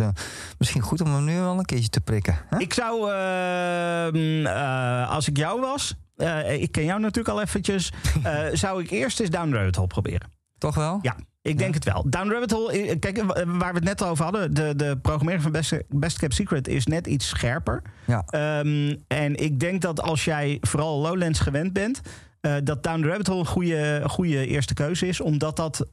[0.58, 2.38] misschien goed om hem nu wel een keertje te prikken.
[2.48, 2.58] hè?
[2.58, 5.94] Ik zou, ehm, eh, als ik jou was...
[6.18, 7.92] eh, ik ken jou natuurlijk al eventjes...
[8.22, 10.30] eh, zou ik eerst eens Down Rabbit Hole proberen.
[10.58, 10.98] Toch wel?
[11.02, 12.04] Ja, ik denk het wel.
[12.10, 15.74] Down Rabbit Hole, kijk, waar we het net over hadden, de, de programmering van Best,
[15.88, 17.82] Best Kept Secret is net iets scherper.
[18.06, 18.24] Ja.
[18.26, 22.00] Ehm, en ik denk dat als jij vooral Lowlands gewend bent,
[22.40, 25.20] eh, dat Down the Rabbit Hole een goede, goede eerste keuze is.
[25.20, 25.86] Omdat dat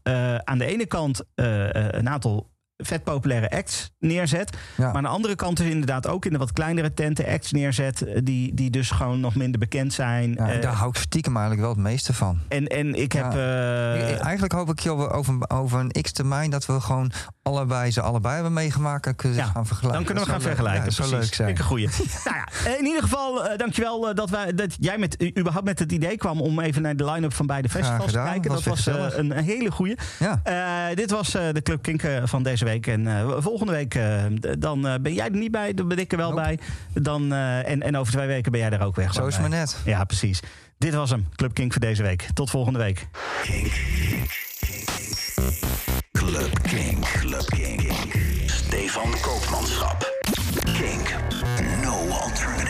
[0.44, 4.58] aan de ene kant een aantal vet populaire acts neerzet.
[4.78, 4.86] Ja.
[4.86, 8.02] Maar aan de andere kant is inderdaad ook in de wat kleinere tenten acts neerzet...
[8.02, 10.32] eh, die, die dus gewoon nog minder bekend zijn.
[10.34, 12.40] Ja, Eh, daar hou ik stiekem eigenlijk wel het meeste van.
[12.48, 13.32] en, en ik heb...
[13.34, 13.38] Ja.
[13.38, 17.12] eh, Eigenlijk hoop ik over, over een x-termijn dat we gewoon
[17.42, 19.06] allebei ze allebei hebben meegemaakt.
[19.06, 19.94] En kunnen ze gaan vergelijken.
[19.98, 20.84] Dan kunnen we gaan leuk- vergelijken.
[20.86, 21.26] Dat zou precies.
[21.26, 21.48] leuk zijn.
[21.48, 21.88] Vind ik een goeie.
[22.26, 26.18] nou ja, in ieder geval, dankjewel dat, wij, dat jij met, überhaupt met het idee
[26.18, 28.52] kwam om even naar de line-up van beide festivals te kijken.
[28.52, 29.98] was Dat was een, hele goeie.
[30.20, 30.94] Ja.
[30.94, 32.88] Dit was de Club Kink eh, van deze week.
[32.88, 34.24] En eh, volgende week eh,
[34.60, 36.42] dan eh, ben jij er niet bij, dan ben ik er wel Nope.
[36.42, 36.60] bij.
[37.04, 39.12] Dan, eh, en, en over twee weken ben jij er ook weer.
[39.14, 39.78] Zo is maar net.
[39.86, 40.40] Ja, precies.
[40.78, 42.28] Dit was hem, Club Kink voor deze week.
[42.34, 43.08] Tot volgende week.
[46.12, 47.06] Club King.
[48.46, 50.14] Stefan Koopmanschap.
[50.64, 51.02] King.
[51.84, 52.65] No alternative.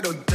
[0.00, 0.29] I don't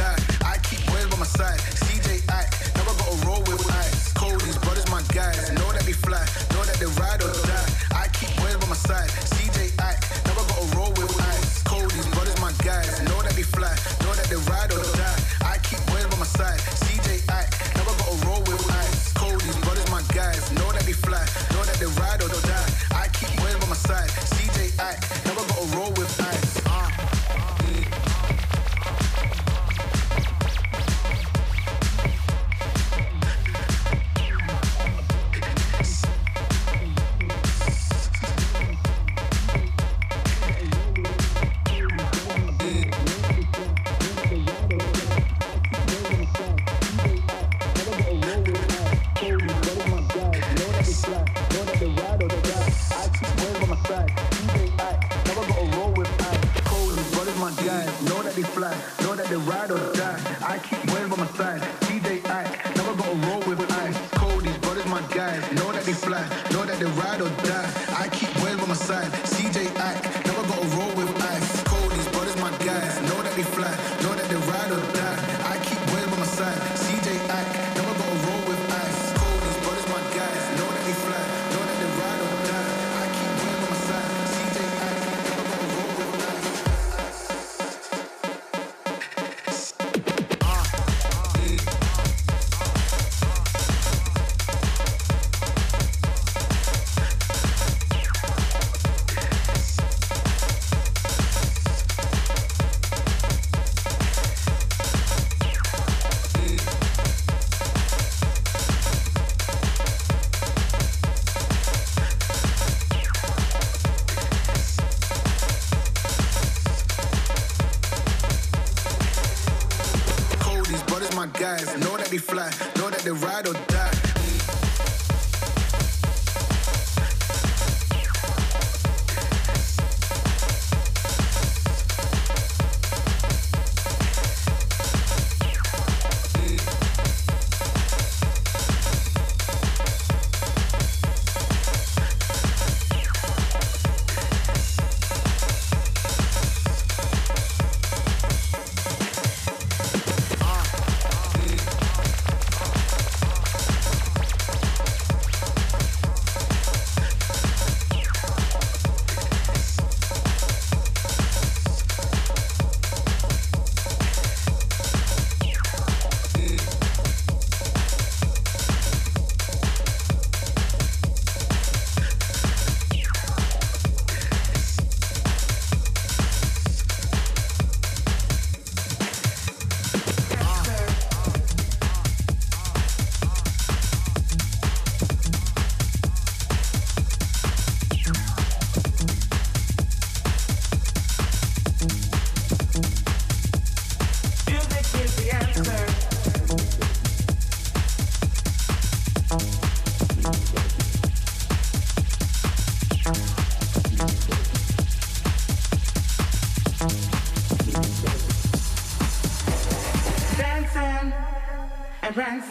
[212.38, 212.50] Thanks,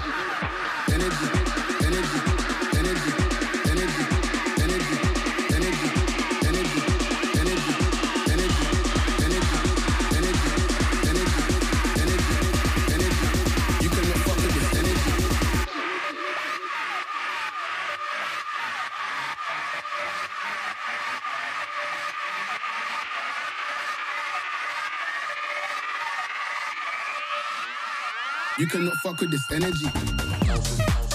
[29.01, 31.10] Fuck with this energy.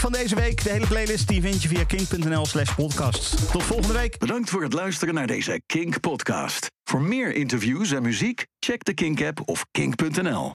[0.00, 0.62] Van deze week.
[0.62, 3.52] De hele playlist die vind je via kink.nl slash podcast.
[3.52, 4.18] Tot volgende week.
[4.18, 6.66] Bedankt voor het luisteren naar deze Kink podcast.
[6.84, 10.46] Voor meer interviews en muziek, check de Kink app of kink.nl.